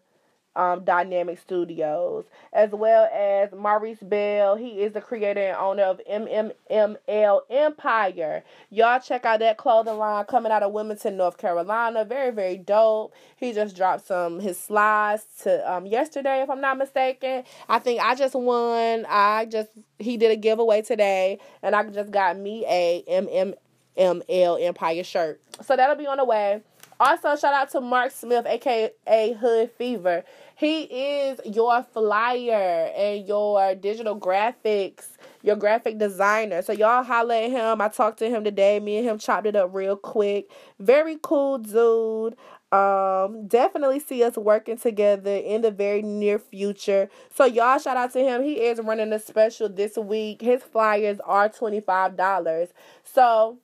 um, 0.58 0.84
Dynamic 0.84 1.40
Studios, 1.40 2.26
as 2.52 2.72
well 2.72 3.08
as 3.14 3.52
Maurice 3.54 4.00
Bell. 4.02 4.56
He 4.56 4.82
is 4.82 4.94
the 4.94 5.02
creator 5.02 5.40
and 5.40 5.58
owner 5.58 5.84
of 5.84 6.02
MMML 6.10 7.42
Empire. 7.50 8.44
Y'all 8.72 9.00
check 9.00 9.24
out 9.24 9.40
that 9.40 9.58
clothing 9.58 9.98
line 9.98 10.26
coming 10.26 10.52
out 10.52 10.64
of 10.64 10.74
Wilmington, 10.74 11.16
North 11.16 11.38
Carolina. 11.38 12.04
Very, 12.04 12.32
very 12.32 12.58
dope. 12.58 13.14
He 13.38 13.54
just 13.54 13.76
dropped 13.76 14.08
some 14.08 14.40
his 14.40 14.60
slides 14.60 15.24
to 15.44 15.72
um 15.72 15.86
yesterday, 15.86 16.42
if 16.42 16.50
I'm 16.50 16.62
not 16.62 16.78
mistaken. 16.78 17.44
I 17.70 17.80
think 17.80 18.02
I 18.02 18.16
just 18.16 18.34
won. 18.34 19.06
I 19.08 19.46
just 19.46 19.70
he 20.00 20.18
did 20.18 20.32
a 20.32 20.36
giveaway 20.36 20.82
today, 20.82 21.40
and 21.62 21.76
I 21.76 21.84
just 21.84 22.12
got 22.12 22.38
me 22.38 22.66
a 22.68 23.04
MMML 23.08 24.62
Empire 24.66 25.04
shirt. 25.04 25.40
So 25.62 25.76
that'll 25.76 25.96
be 25.96 26.08
on 26.08 26.18
the 26.18 26.26
way. 26.26 26.62
Also, 27.00 27.36
shout 27.36 27.54
out 27.54 27.70
to 27.72 27.82
Mark 27.82 28.12
Smith, 28.12 28.46
aka 28.48 29.34
Hood 29.34 29.72
Fever. 29.78 30.24
He 30.56 30.84
is 30.84 31.40
your 31.46 31.84
flyer 31.84 32.92
and 32.96 33.28
your 33.28 33.76
digital 33.76 34.20
graphics, 34.20 35.10
your 35.44 35.56
graphic 35.56 36.00
designer. 36.00 36.64
So 36.64 36.74
y'all 36.74 37.04
holler 37.04 37.36
at 37.36 37.52
him. 37.52 37.82
I 37.82 37.90
talked 37.90 38.18
to 38.20 38.30
him 38.30 38.44
today. 38.44 38.80
Me 38.80 38.98
and 38.98 39.08
him 39.08 39.20
chopped 39.20 39.46
it 39.46 39.56
up 39.56 39.70
real 39.74 39.96
quick. 39.96 40.50
Very 40.80 41.20
cool 41.22 41.60
dude. 41.60 42.36
Um, 42.72 43.48
definitely 43.48 44.00
see 44.00 44.24
us 44.24 44.36
working 44.36 44.78
together 44.78 45.36
in 45.36 45.62
the 45.62 45.72
very 45.72 46.02
near 46.02 46.40
future. 46.40 47.10
So 47.34 47.46
y'all 47.46 47.78
shout 47.78 47.96
out 47.96 48.12
to 48.14 48.20
him. 48.20 48.44
He 48.44 48.56
is 48.56 48.80
running 48.80 49.14
a 49.14 49.20
special 49.20 49.70
this 49.70 49.96
week. 49.96 50.42
His 50.42 50.64
flyers 50.64 51.20
are 51.24 51.48
$25. 51.48 52.70
So 53.04 53.60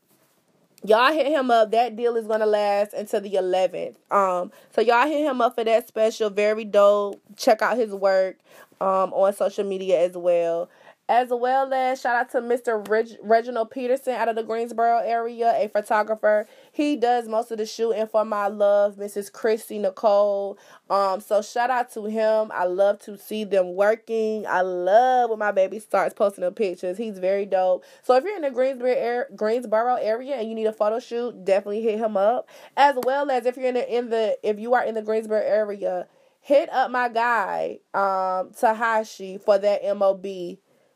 y'all 0.85 1.13
hit 1.13 1.27
him 1.27 1.51
up. 1.51 1.71
That 1.71 1.95
deal 1.95 2.15
is 2.15 2.27
gonna 2.27 2.45
last 2.45 2.93
until 2.93 3.21
the 3.21 3.35
11th. 3.35 3.97
Um, 4.11 4.51
so 4.75 4.81
y'all 4.81 5.07
hit 5.07 5.25
him 5.25 5.41
up 5.41 5.55
for 5.55 5.63
that 5.63 5.87
special. 5.87 6.29
Very 6.29 6.65
dope. 6.65 7.21
Check 7.37 7.61
out 7.61 7.77
his 7.77 7.93
work 7.93 8.37
um 8.81 9.13
on 9.13 9.33
social 9.33 9.63
media 9.63 9.99
as 10.01 10.13
well. 10.17 10.69
As 11.09 11.29
well 11.31 11.73
as 11.73 11.99
shout 11.99 12.15
out 12.15 12.31
to 12.31 12.39
Mr. 12.39 12.87
Reg- 12.87 13.17
Reginald 13.21 13.71
Peterson 13.71 14.13
out 14.13 14.29
of 14.29 14.35
the 14.37 14.43
Greensboro 14.43 14.99
area, 14.99 15.53
a 15.57 15.67
photographer. 15.67 16.47
He 16.71 16.95
does 16.95 17.27
most 17.27 17.51
of 17.51 17.57
the 17.57 17.65
shooting 17.65 18.07
for 18.07 18.23
my 18.23 18.47
love, 18.47 18.95
Mrs. 18.95 19.31
Christy 19.31 19.79
Nicole. 19.79 20.57
Um, 20.89 21.19
so 21.19 21.41
shout 21.41 21.69
out 21.69 21.91
to 21.93 22.05
him. 22.05 22.51
I 22.53 22.63
love 22.65 22.99
to 22.99 23.17
see 23.17 23.43
them 23.43 23.75
working. 23.75 24.45
I 24.47 24.61
love 24.61 25.29
when 25.29 25.39
my 25.39 25.51
baby 25.51 25.79
starts 25.79 26.13
posting 26.13 26.43
the 26.45 26.51
pictures. 26.51 26.97
He's 26.97 27.19
very 27.19 27.45
dope. 27.45 27.83
So 28.01 28.15
if 28.15 28.23
you're 28.23 28.37
in 28.37 28.41
the 28.41 28.51
Greensboro 28.51 29.25
Greensboro 29.35 29.95
area 29.95 30.35
and 30.35 30.47
you 30.47 30.55
need 30.55 30.67
a 30.67 30.73
photo 30.73 30.99
shoot, 30.99 31.43
definitely 31.43 31.81
hit 31.81 31.99
him 31.99 32.15
up. 32.15 32.47
As 32.77 32.95
well 33.05 33.29
as 33.29 33.45
if 33.45 33.57
you're 33.57 33.67
in 33.67 33.73
the 33.75 33.97
in 33.97 34.09
the 34.09 34.37
if 34.41 34.57
you 34.57 34.73
are 34.73 34.83
in 34.83 34.95
the 34.95 35.01
Greensboro 35.01 35.41
area, 35.41 36.07
hit 36.39 36.71
up 36.71 36.91
my 36.91 37.09
guy 37.09 37.79
um 37.93 38.51
Tahashi 38.57 39.37
for 39.37 39.57
that 39.57 39.81
MOB 39.97 40.25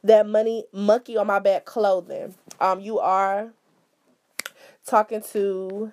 that 0.03 0.27
money 0.27 0.65
monkey 0.71 1.17
on 1.17 1.27
my 1.27 1.39
back 1.39 1.65
clothing. 1.65 2.35
Um, 2.59 2.79
you 2.79 2.99
are 2.99 3.51
talking 4.85 5.21
to 5.33 5.91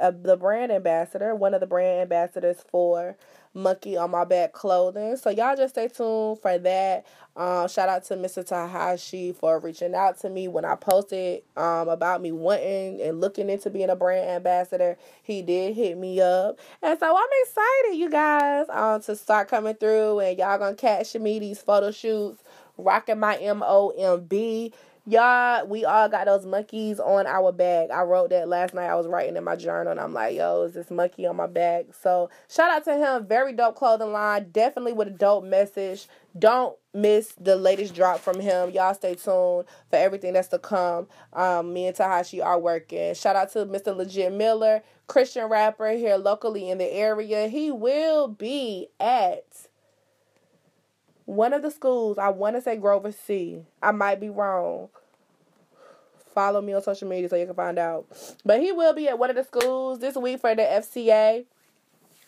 uh, 0.00 0.10
the 0.10 0.36
brand 0.36 0.72
ambassador, 0.72 1.34
one 1.34 1.54
of 1.54 1.60
the 1.60 1.66
brand 1.66 2.02
ambassadors 2.02 2.58
for 2.70 3.16
Monkey 3.54 3.96
on 3.96 4.10
My 4.10 4.24
Back 4.24 4.52
clothing. 4.52 5.16
So 5.16 5.30
y'all 5.30 5.56
just 5.56 5.74
stay 5.74 5.88
tuned 5.88 6.40
for 6.40 6.58
that. 6.58 7.06
Um, 7.34 7.66
shout 7.68 7.88
out 7.88 8.04
to 8.04 8.16
Mr. 8.16 8.46
Tahashi 8.46 9.32
for 9.32 9.58
reaching 9.58 9.94
out 9.94 10.20
to 10.20 10.28
me 10.28 10.48
when 10.48 10.66
I 10.66 10.74
posted 10.74 11.42
um, 11.56 11.88
about 11.88 12.20
me 12.20 12.30
wanting 12.32 13.00
and 13.00 13.20
looking 13.20 13.48
into 13.48 13.70
being 13.70 13.88
a 13.88 13.96
brand 13.96 14.28
ambassador. 14.28 14.98
He 15.22 15.40
did 15.40 15.74
hit 15.74 15.96
me 15.96 16.20
up, 16.20 16.58
and 16.82 16.98
so 16.98 17.16
I'm 17.16 17.28
excited, 17.42 17.96
you 17.98 18.10
guys, 18.10 18.66
um, 18.68 19.00
to 19.02 19.16
start 19.16 19.48
coming 19.48 19.74
through, 19.74 20.20
and 20.20 20.38
y'all 20.38 20.58
gonna 20.58 20.74
catch 20.74 21.14
me 21.14 21.38
these 21.38 21.60
photo 21.62 21.90
shoots 21.90 22.42
rocking 22.76 23.20
my 23.20 23.36
M 23.36 23.62
O 23.64 23.90
M 23.90 24.24
B. 24.24 24.72
Y'all, 25.04 25.66
we 25.66 25.84
all 25.84 26.08
got 26.08 26.26
those 26.26 26.46
monkeys 26.46 27.00
on 27.00 27.26
our 27.26 27.50
back. 27.50 27.90
I 27.90 28.02
wrote 28.02 28.30
that 28.30 28.46
last 28.46 28.72
night. 28.72 28.86
I 28.86 28.94
was 28.94 29.08
writing 29.08 29.36
in 29.36 29.42
my 29.42 29.56
journal 29.56 29.90
and 29.90 29.98
I'm 29.98 30.12
like, 30.14 30.36
yo, 30.36 30.62
is 30.62 30.74
this 30.74 30.92
monkey 30.92 31.26
on 31.26 31.34
my 31.34 31.48
back? 31.48 31.86
So 32.00 32.30
shout 32.48 32.70
out 32.70 32.84
to 32.84 32.96
him. 32.96 33.26
Very 33.26 33.52
dope 33.52 33.74
clothing 33.74 34.12
line. 34.12 34.50
Definitely 34.52 34.92
with 34.92 35.08
a 35.08 35.10
dope 35.10 35.42
message. 35.42 36.06
Don't 36.38 36.76
miss 36.94 37.34
the 37.40 37.56
latest 37.56 37.96
drop 37.96 38.20
from 38.20 38.38
him. 38.38 38.70
Y'all 38.70 38.94
stay 38.94 39.16
tuned 39.16 39.64
for 39.90 39.96
everything 39.96 40.34
that's 40.34 40.46
to 40.48 40.60
come. 40.60 41.08
Um, 41.32 41.72
me 41.72 41.88
and 41.88 41.96
Tahashi 41.96 42.40
are 42.40 42.60
working. 42.60 43.14
Shout 43.14 43.34
out 43.34 43.50
to 43.54 43.66
Mr. 43.66 43.96
Legit 43.96 44.32
Miller, 44.32 44.84
Christian 45.08 45.46
rapper 45.46 45.90
here 45.90 46.16
locally 46.16 46.70
in 46.70 46.78
the 46.78 46.92
area. 46.92 47.48
He 47.48 47.72
will 47.72 48.28
be 48.28 48.86
at 49.00 49.66
one 51.24 51.52
of 51.52 51.62
the 51.62 51.70
schools, 51.70 52.18
I 52.18 52.28
want 52.28 52.56
to 52.56 52.62
say 52.62 52.76
Grover 52.76 53.12
C. 53.12 53.62
I 53.82 53.92
might 53.92 54.20
be 54.20 54.28
wrong. 54.28 54.88
Follow 56.34 56.62
me 56.62 56.72
on 56.72 56.82
social 56.82 57.08
media 57.08 57.28
so 57.28 57.36
you 57.36 57.46
can 57.46 57.54
find 57.54 57.78
out. 57.78 58.06
But 58.44 58.60
he 58.60 58.72
will 58.72 58.94
be 58.94 59.08
at 59.08 59.18
one 59.18 59.30
of 59.30 59.36
the 59.36 59.44
schools 59.44 59.98
this 59.98 60.16
week 60.16 60.40
for 60.40 60.54
the 60.54 60.62
FCA 60.62 61.44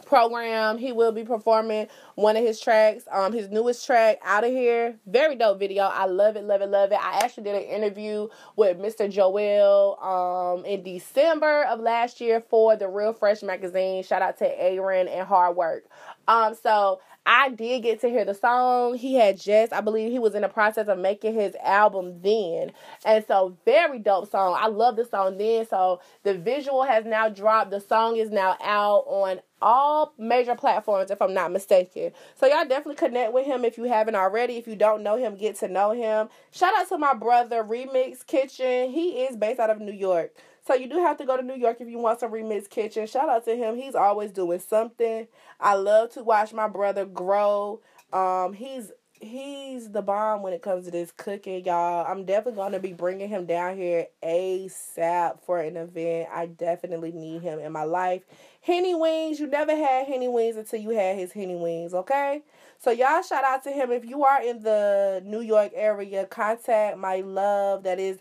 program. 0.04 0.78
He 0.78 0.92
will 0.92 1.12
be 1.12 1.24
performing 1.24 1.88
one 2.14 2.36
of 2.36 2.44
his 2.44 2.60
tracks, 2.60 3.04
um, 3.10 3.32
his 3.32 3.48
newest 3.48 3.86
track, 3.86 4.18
Out 4.22 4.44
of 4.44 4.50
Here. 4.50 4.96
Very 5.06 5.36
dope 5.36 5.58
video. 5.58 5.84
I 5.84 6.04
love 6.06 6.36
it, 6.36 6.44
love 6.44 6.60
it, 6.60 6.68
love 6.68 6.92
it. 6.92 6.98
I 7.00 7.20
actually 7.24 7.44
did 7.44 7.54
an 7.56 7.62
interview 7.62 8.28
with 8.56 8.78
Mr. 8.78 9.10
Joel 9.10 9.98
um 10.00 10.64
in 10.64 10.82
December 10.82 11.64
of 11.64 11.80
last 11.80 12.20
year 12.20 12.40
for 12.40 12.76
the 12.76 12.88
Real 12.88 13.12
Fresh 13.12 13.42
magazine. 13.42 14.02
Shout 14.02 14.22
out 14.22 14.38
to 14.38 14.62
Aaron 14.62 15.08
and 15.08 15.26
Hard 15.26 15.56
Work. 15.56 15.84
Um, 16.28 16.54
so 16.54 17.00
I 17.26 17.48
did 17.48 17.82
get 17.82 18.00
to 18.02 18.08
hear 18.08 18.24
the 18.24 18.34
song. 18.34 18.96
He 18.96 19.14
had 19.14 19.40
just, 19.40 19.72
I 19.72 19.80
believe 19.80 20.12
he 20.12 20.18
was 20.18 20.34
in 20.34 20.42
the 20.42 20.48
process 20.48 20.88
of 20.88 20.98
making 20.98 21.34
his 21.34 21.54
album 21.62 22.20
then. 22.22 22.72
And 23.04 23.24
so, 23.26 23.56
very 23.64 23.98
dope 23.98 24.30
song. 24.30 24.56
I 24.58 24.66
love 24.66 24.96
the 24.96 25.06
song 25.06 25.38
then. 25.38 25.66
So, 25.66 26.00
the 26.22 26.34
visual 26.34 26.82
has 26.82 27.06
now 27.06 27.30
dropped. 27.30 27.70
The 27.70 27.80
song 27.80 28.16
is 28.16 28.30
now 28.30 28.56
out 28.62 29.04
on 29.06 29.40
all 29.62 30.12
major 30.18 30.54
platforms, 30.54 31.10
if 31.10 31.22
I'm 31.22 31.32
not 31.32 31.50
mistaken. 31.50 32.12
So, 32.34 32.46
y'all 32.46 32.68
definitely 32.68 32.96
connect 32.96 33.32
with 33.32 33.46
him 33.46 33.64
if 33.64 33.78
you 33.78 33.84
haven't 33.84 34.16
already. 34.16 34.58
If 34.58 34.68
you 34.68 34.76
don't 34.76 35.02
know 35.02 35.16
him, 35.16 35.36
get 35.36 35.56
to 35.56 35.68
know 35.68 35.92
him. 35.92 36.28
Shout 36.50 36.74
out 36.76 36.88
to 36.90 36.98
my 36.98 37.14
brother, 37.14 37.64
Remix 37.64 38.26
Kitchen. 38.26 38.90
He 38.90 39.22
is 39.22 39.34
based 39.36 39.60
out 39.60 39.70
of 39.70 39.80
New 39.80 39.92
York. 39.92 40.32
So 40.66 40.74
you 40.74 40.88
do 40.88 40.96
have 40.98 41.18
to 41.18 41.26
go 41.26 41.36
to 41.36 41.42
New 41.42 41.56
York 41.56 41.80
if 41.80 41.88
you 41.88 41.98
want 41.98 42.20
some 42.20 42.32
Remix 42.32 42.70
Kitchen. 42.70 43.06
Shout 43.06 43.28
out 43.28 43.44
to 43.44 43.54
him. 43.54 43.76
He's 43.76 43.94
always 43.94 44.30
doing 44.30 44.60
something. 44.60 45.26
I 45.60 45.74
love 45.74 46.10
to 46.12 46.22
watch 46.22 46.54
my 46.54 46.68
brother 46.68 47.04
grow. 47.04 47.80
Um, 48.12 48.54
he's 48.54 48.90
he's 49.20 49.90
the 49.90 50.02
bomb 50.02 50.42
when 50.42 50.52
it 50.52 50.62
comes 50.62 50.84
to 50.86 50.90
this 50.90 51.12
cooking, 51.12 51.64
y'all. 51.64 52.06
I'm 52.06 52.24
definitely 52.24 52.56
gonna 52.56 52.80
be 52.80 52.92
bringing 52.94 53.28
him 53.28 53.44
down 53.44 53.76
here 53.76 54.06
ASAP 54.22 55.40
for 55.44 55.60
an 55.60 55.76
event. 55.76 56.28
I 56.32 56.46
definitely 56.46 57.12
need 57.12 57.42
him 57.42 57.58
in 57.58 57.70
my 57.72 57.84
life. 57.84 58.22
Henny 58.62 58.94
Wings, 58.94 59.38
you 59.38 59.46
never 59.46 59.76
had 59.76 60.06
Henny 60.06 60.28
Wings 60.28 60.56
until 60.56 60.80
you 60.80 60.90
had 60.90 61.18
his 61.18 61.32
Henny 61.32 61.56
Wings, 61.56 61.92
okay? 61.92 62.42
So 62.78 62.90
y'all 62.90 63.22
shout 63.22 63.44
out 63.44 63.62
to 63.64 63.70
him. 63.70 63.92
If 63.92 64.04
you 64.04 64.24
are 64.24 64.42
in 64.42 64.62
the 64.62 65.22
New 65.24 65.40
York 65.40 65.72
area, 65.74 66.24
contact 66.26 66.96
my 66.98 67.20
love 67.20 67.82
that 67.82 67.98
is 67.98 68.20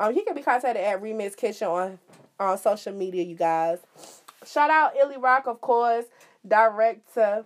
um, 0.00 0.14
he 0.14 0.24
can 0.24 0.34
be 0.34 0.42
contacted 0.42 0.82
at 0.82 1.02
Remix 1.02 1.36
Kitchen 1.36 1.68
on 1.68 1.98
on 2.40 2.56
social 2.56 2.94
media, 2.94 3.22
you 3.22 3.36
guys. 3.36 3.78
Shout 4.46 4.70
out 4.70 4.96
Illy 4.98 5.18
Rock, 5.18 5.46
of 5.46 5.60
course, 5.60 6.06
director, 6.48 7.44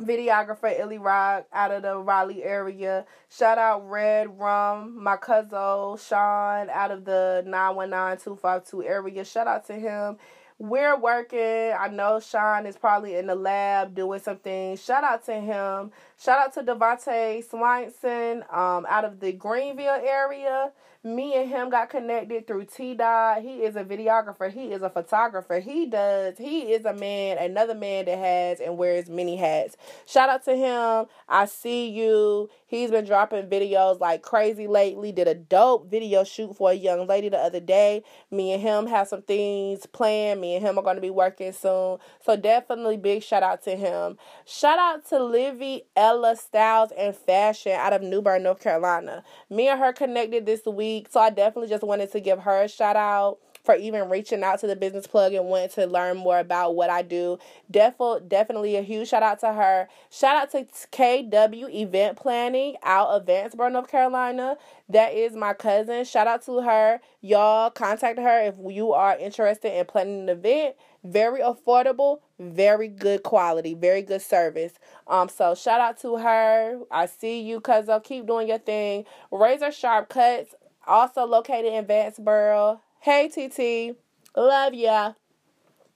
videographer 0.00 0.80
Illy 0.80 0.96
Rock 0.96 1.44
out 1.52 1.70
of 1.70 1.82
the 1.82 1.98
Raleigh 1.98 2.42
area. 2.42 3.04
Shout 3.28 3.58
out 3.58 3.88
Red 3.88 4.38
Rum, 4.38 5.02
my 5.02 5.18
cousin 5.18 5.98
Sean 5.98 6.70
out 6.70 6.90
of 6.90 7.04
the 7.04 7.44
919252 7.46 8.82
area. 8.82 9.24
Shout 9.26 9.46
out 9.46 9.66
to 9.66 9.74
him. 9.74 10.16
We're 10.58 10.98
working. 10.98 11.74
I 11.78 11.88
know 11.92 12.18
Sean 12.18 12.64
is 12.64 12.78
probably 12.78 13.16
in 13.16 13.26
the 13.26 13.34
lab 13.34 13.94
doing 13.94 14.20
something. 14.20 14.78
Shout 14.78 15.04
out 15.04 15.26
to 15.26 15.34
him. 15.34 15.92
Shout 16.18 16.38
out 16.38 16.54
to 16.54 16.62
Devontae 16.62 17.46
Swanson 17.46 18.42
um, 18.50 18.86
out 18.88 19.04
of 19.04 19.20
the 19.20 19.32
Greenville 19.32 20.00
area 20.02 20.72
me 21.06 21.34
and 21.36 21.48
him 21.48 21.70
got 21.70 21.88
connected 21.88 22.48
through 22.48 22.64
T 22.64 22.94
Dot. 22.94 23.40
He 23.40 23.62
is 23.62 23.76
a 23.76 23.84
videographer. 23.84 24.52
He 24.52 24.72
is 24.72 24.82
a 24.82 24.90
photographer. 24.90 25.60
He 25.60 25.86
does. 25.86 26.36
He 26.36 26.72
is 26.72 26.84
a 26.84 26.92
man, 26.92 27.38
another 27.38 27.76
man 27.76 28.06
that 28.06 28.18
has 28.18 28.58
and 28.58 28.76
wears 28.76 29.08
many 29.08 29.36
hats. 29.36 29.76
Shout 30.04 30.28
out 30.28 30.44
to 30.46 30.56
him. 30.56 31.06
I 31.28 31.44
see 31.46 31.90
you. 31.90 32.50
He's 32.66 32.90
been 32.90 33.04
dropping 33.04 33.48
videos 33.48 34.00
like 34.00 34.22
crazy 34.22 34.66
lately. 34.66 35.12
Did 35.12 35.28
a 35.28 35.34
dope 35.36 35.88
video 35.88 36.24
shoot 36.24 36.56
for 36.56 36.72
a 36.72 36.74
young 36.74 37.06
lady 37.06 37.28
the 37.28 37.38
other 37.38 37.60
day. 37.60 38.02
Me 38.32 38.52
and 38.52 38.60
him 38.60 38.88
have 38.88 39.06
some 39.06 39.22
things 39.22 39.86
planned. 39.86 40.40
Me 40.40 40.56
and 40.56 40.66
him 40.66 40.76
are 40.76 40.82
going 40.82 40.96
to 40.96 41.00
be 41.00 41.10
working 41.10 41.52
soon. 41.52 41.98
So 42.24 42.36
definitely 42.36 42.96
big 42.96 43.22
shout 43.22 43.44
out 43.44 43.62
to 43.62 43.76
him. 43.76 44.18
Shout 44.44 44.80
out 44.80 45.06
to 45.10 45.22
Livy 45.22 45.84
Ella 45.94 46.34
Styles 46.34 46.90
and 46.98 47.14
Fashion 47.14 47.72
out 47.72 47.92
of 47.92 48.02
New 48.02 48.20
Bern, 48.20 48.42
North 48.42 48.60
Carolina. 48.60 49.22
Me 49.48 49.68
and 49.68 49.78
her 49.78 49.92
connected 49.92 50.46
this 50.46 50.66
week. 50.66 50.95
So 51.08 51.20
I 51.20 51.30
definitely 51.30 51.68
just 51.68 51.84
wanted 51.84 52.12
to 52.12 52.20
give 52.20 52.40
her 52.40 52.62
a 52.62 52.68
shout 52.68 52.96
out 52.96 53.38
for 53.66 53.74
even 53.74 54.08
reaching 54.08 54.44
out 54.44 54.60
to 54.60 54.66
the 54.66 54.76
business 54.76 55.06
plug 55.06 55.34
and 55.34 55.46
wanting 55.46 55.68
to 55.70 55.86
learn 55.86 56.16
more 56.16 56.38
about 56.38 56.76
what 56.76 56.88
I 56.88 57.02
do. 57.02 57.38
Defo, 57.70 58.26
definitely 58.26 58.76
a 58.76 58.82
huge 58.82 59.08
shout 59.08 59.24
out 59.24 59.40
to 59.40 59.52
her. 59.52 59.88
Shout 60.08 60.36
out 60.36 60.52
to 60.52 60.64
KW 60.92 61.68
Event 61.74 62.16
Planning 62.16 62.76
out 62.84 63.08
of 63.08 63.26
Vanceboro, 63.26 63.70
North 63.70 63.90
Carolina. 63.90 64.56
That 64.88 65.12
is 65.12 65.34
my 65.34 65.52
cousin. 65.52 66.04
Shout 66.04 66.28
out 66.28 66.46
to 66.46 66.60
her. 66.60 67.00
Y'all 67.20 67.70
contact 67.70 68.20
her 68.20 68.46
if 68.46 68.54
you 68.70 68.92
are 68.92 69.18
interested 69.18 69.76
in 69.76 69.84
planning 69.84 70.20
an 70.20 70.28
event. 70.28 70.76
Very 71.02 71.40
affordable, 71.40 72.18
very 72.38 72.88
good 72.88 73.22
quality, 73.22 73.74
very 73.74 74.02
good 74.02 74.22
service. 74.22 74.72
Um, 75.06 75.28
so 75.28 75.54
shout 75.54 75.80
out 75.80 76.00
to 76.00 76.16
her. 76.16 76.80
I 76.90 77.06
see 77.06 77.40
you, 77.42 77.60
cuz 77.60 77.88
I'll 77.88 78.00
keep 78.00 78.26
doing 78.26 78.48
your 78.48 78.58
thing. 78.58 79.04
Razor 79.30 79.70
Sharp 79.70 80.08
Cuts, 80.08 80.54
also 80.86 81.24
located 81.24 81.72
in 81.72 81.84
Vanceboro. 81.84 82.80
Hey, 83.00 83.28
TT. 83.28 83.96
Love 84.36 84.74
ya. 84.74 85.12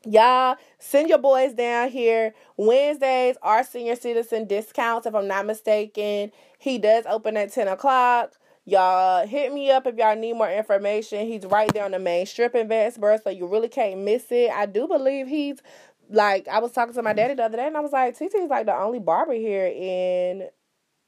Y'all, 0.07 0.57
send 0.79 1.09
your 1.09 1.19
boys 1.19 1.53
down 1.53 1.91
here. 1.91 2.35
Wednesdays 2.57 3.37
are 3.43 3.63
senior 3.63 3.97
citizen 3.97 4.47
discounts, 4.47 5.07
if 5.07 5.15
I'm 5.15 5.29
not 5.29 5.45
mistaken. 5.45 6.33
He 6.59 6.79
does 6.79 7.05
open 7.07 7.37
at 7.37 7.53
10 7.53 7.69
o'clock. 7.69 8.33
Y'all 8.65 9.27
hit 9.27 9.53
me 9.53 9.71
up 9.71 9.87
if 9.87 9.97
y'all 9.97 10.17
need 10.17 10.35
more 10.35 10.51
information. 10.51 11.27
He's 11.27 11.45
right 11.45 11.73
there 11.73 11.85
on 11.85 11.91
the 11.91 11.99
main 11.99 12.25
strip 12.25 12.55
in 12.55 12.69
Vanceboro, 12.69 13.23
so 13.23 13.31
you 13.31 13.47
really 13.47 13.69
can't 13.69 14.01
miss 14.01 14.27
it. 14.31 14.51
I 14.51 14.67
do 14.67 14.87
believe 14.87 15.27
he's 15.27 15.61
like 16.09 16.49
I 16.49 16.59
was 16.59 16.73
talking 16.73 16.95
to 16.95 17.03
my 17.03 17.13
daddy 17.13 17.35
the 17.35 17.45
other 17.45 17.57
day 17.57 17.67
and 17.67 17.77
I 17.77 17.81
was 17.81 17.93
like, 17.93 18.19
TT's 18.19 18.51
like 18.51 18.67
the 18.67 18.77
only 18.77 18.99
barber 18.99 19.35
here 19.35 19.67
in 19.67 20.49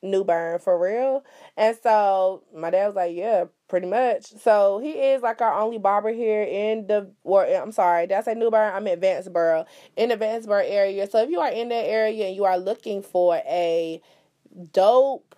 New 0.02 0.24
Bern 0.24 0.58
for 0.58 0.78
real. 0.78 1.24
And 1.56 1.76
so 1.82 2.42
my 2.54 2.70
dad 2.70 2.86
was 2.86 2.96
like, 2.96 3.14
Yeah, 3.14 3.44
pretty 3.72 3.88
much. 3.88 4.26
So 4.42 4.80
he 4.80 4.90
is 4.92 5.22
like 5.22 5.40
our 5.42 5.58
only 5.60 5.78
barber 5.78 6.12
here 6.12 6.44
in 6.44 6.86
the 6.88 7.10
or 7.24 7.46
I'm 7.46 7.72
sorry, 7.72 8.06
did 8.06 8.18
I 8.18 8.22
say 8.22 8.34
New 8.34 8.52
Bern? 8.52 8.74
I'm 8.74 8.86
in 8.86 9.00
Vanceboro. 9.00 9.66
In 9.96 10.10
the 10.10 10.18
Vanceboro 10.18 10.62
area. 10.64 11.08
So 11.10 11.22
if 11.22 11.30
you 11.30 11.40
are 11.40 11.50
in 11.50 11.70
that 11.70 11.86
area 11.86 12.28
and 12.28 12.36
you 12.36 12.44
are 12.44 12.58
looking 12.58 13.02
for 13.02 13.36
a 13.46 14.02
dope 14.72 15.34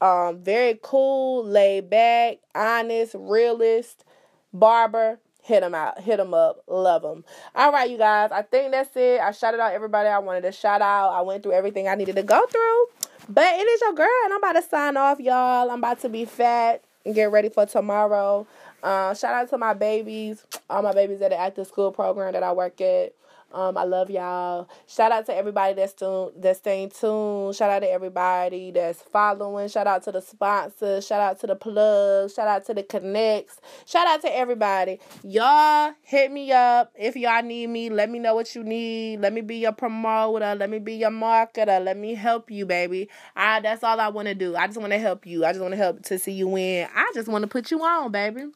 Um, 0.00 0.42
very 0.42 0.78
cool, 0.82 1.44
laid 1.46 1.90
back, 1.90 2.38
honest, 2.54 3.14
realist, 3.18 4.04
barber. 4.52 5.20
Hit 5.42 5.62
him 5.64 5.74
out, 5.74 6.00
hit 6.00 6.20
him 6.20 6.34
up, 6.34 6.62
love 6.68 7.04
him. 7.04 7.24
All 7.56 7.72
right, 7.72 7.90
you 7.90 7.98
guys, 7.98 8.30
I 8.32 8.42
think 8.42 8.72
that's 8.72 8.96
it. 8.96 9.20
I 9.20 9.32
shouted 9.32 9.60
out 9.60 9.72
everybody 9.74 10.08
I 10.10 10.18
wanted 10.20 10.42
to 10.42 10.52
shout 10.52 10.82
out. 10.82 11.10
I 11.10 11.22
went 11.22 11.42
through 11.42 11.54
everything 11.54 11.88
I 11.88 11.96
needed 11.96 12.16
to 12.16 12.22
go 12.22 12.46
through. 12.46 12.86
But 13.28 13.46
it 13.54 13.68
is 13.68 13.80
your 13.82 13.94
girl, 13.94 14.08
and 14.26 14.34
I'm 14.34 14.40
about 14.40 14.54
to 14.54 14.62
sign 14.62 14.98
off, 14.98 15.20
y'all. 15.20 15.70
I'm 15.70 15.78
about 15.80 16.00
to 16.02 16.10
be 16.10 16.26
fat 16.26 16.83
get 17.12 17.30
ready 17.30 17.48
for 17.48 17.66
tomorrow. 17.66 18.46
Uh, 18.82 19.14
shout 19.14 19.34
out 19.34 19.50
to 19.50 19.58
my 19.58 19.74
babies, 19.74 20.44
all 20.70 20.82
my 20.82 20.92
babies 20.92 21.20
at 21.22 21.30
the 21.30 21.38
active 21.38 21.66
school 21.66 21.92
program 21.92 22.32
that 22.32 22.42
I 22.42 22.52
work 22.52 22.80
at. 22.80 23.14
Um, 23.54 23.76
I 23.76 23.84
love 23.84 24.10
y'all. 24.10 24.68
Shout 24.88 25.12
out 25.12 25.26
to 25.26 25.34
everybody 25.34 25.74
that's 25.74 25.92
tuned, 25.92 26.32
that's 26.36 26.58
staying 26.58 26.90
tuned. 26.90 27.54
Shout 27.54 27.70
out 27.70 27.78
to 27.80 27.90
everybody 27.90 28.72
that's 28.72 29.00
following. 29.00 29.68
Shout 29.68 29.86
out 29.86 30.02
to 30.04 30.12
the 30.12 30.20
sponsors. 30.20 31.06
Shout 31.06 31.20
out 31.20 31.40
to 31.40 31.46
the 31.46 31.54
plugs. 31.54 32.34
Shout 32.34 32.48
out 32.48 32.66
to 32.66 32.74
the 32.74 32.82
connects. 32.82 33.60
Shout 33.86 34.08
out 34.08 34.20
to 34.22 34.36
everybody. 34.36 34.98
Y'all 35.22 35.92
hit 36.02 36.32
me 36.32 36.50
up 36.50 36.92
if 36.96 37.14
y'all 37.14 37.44
need 37.44 37.68
me. 37.68 37.90
Let 37.90 38.10
me 38.10 38.18
know 38.18 38.34
what 38.34 38.56
you 38.56 38.64
need. 38.64 39.20
Let 39.20 39.32
me 39.32 39.40
be 39.40 39.56
your 39.56 39.72
promoter. 39.72 40.56
Let 40.56 40.68
me 40.68 40.80
be 40.80 40.94
your 40.94 41.10
marketer. 41.10 41.82
Let 41.82 41.96
me 41.96 42.14
help 42.14 42.50
you, 42.50 42.66
baby. 42.66 43.08
I 43.36 43.60
that's 43.60 43.84
all 43.84 44.00
I 44.00 44.08
want 44.08 44.26
to 44.26 44.34
do. 44.34 44.56
I 44.56 44.66
just 44.66 44.80
want 44.80 44.92
to 44.92 44.98
help 44.98 45.26
you. 45.26 45.44
I 45.44 45.52
just 45.52 45.62
want 45.62 45.72
to 45.72 45.78
help 45.78 46.02
to 46.06 46.18
see 46.18 46.32
you 46.32 46.48
win. 46.48 46.88
I 46.92 47.12
just 47.14 47.28
want 47.28 47.42
to 47.42 47.48
put 47.48 47.70
you 47.70 47.84
on, 47.84 48.10
baby. 48.10 48.46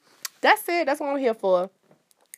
That's 0.40 0.68
it. 0.68 0.86
That's 0.86 1.00
what 1.00 1.10
I'm 1.10 1.18
here 1.18 1.34
for. 1.34 1.70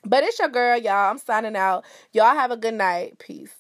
But 0.05 0.25
it's 0.25 0.39
your 0.39 0.49
girl, 0.49 0.79
y'all. 0.79 1.11
I'm 1.11 1.19
signing 1.19 1.57
out. 1.57 1.85
Y'all 2.13 2.35
have 2.35 2.51
a 2.51 2.57
good 2.57 2.75
night. 2.75 3.19
Peace. 3.19 3.55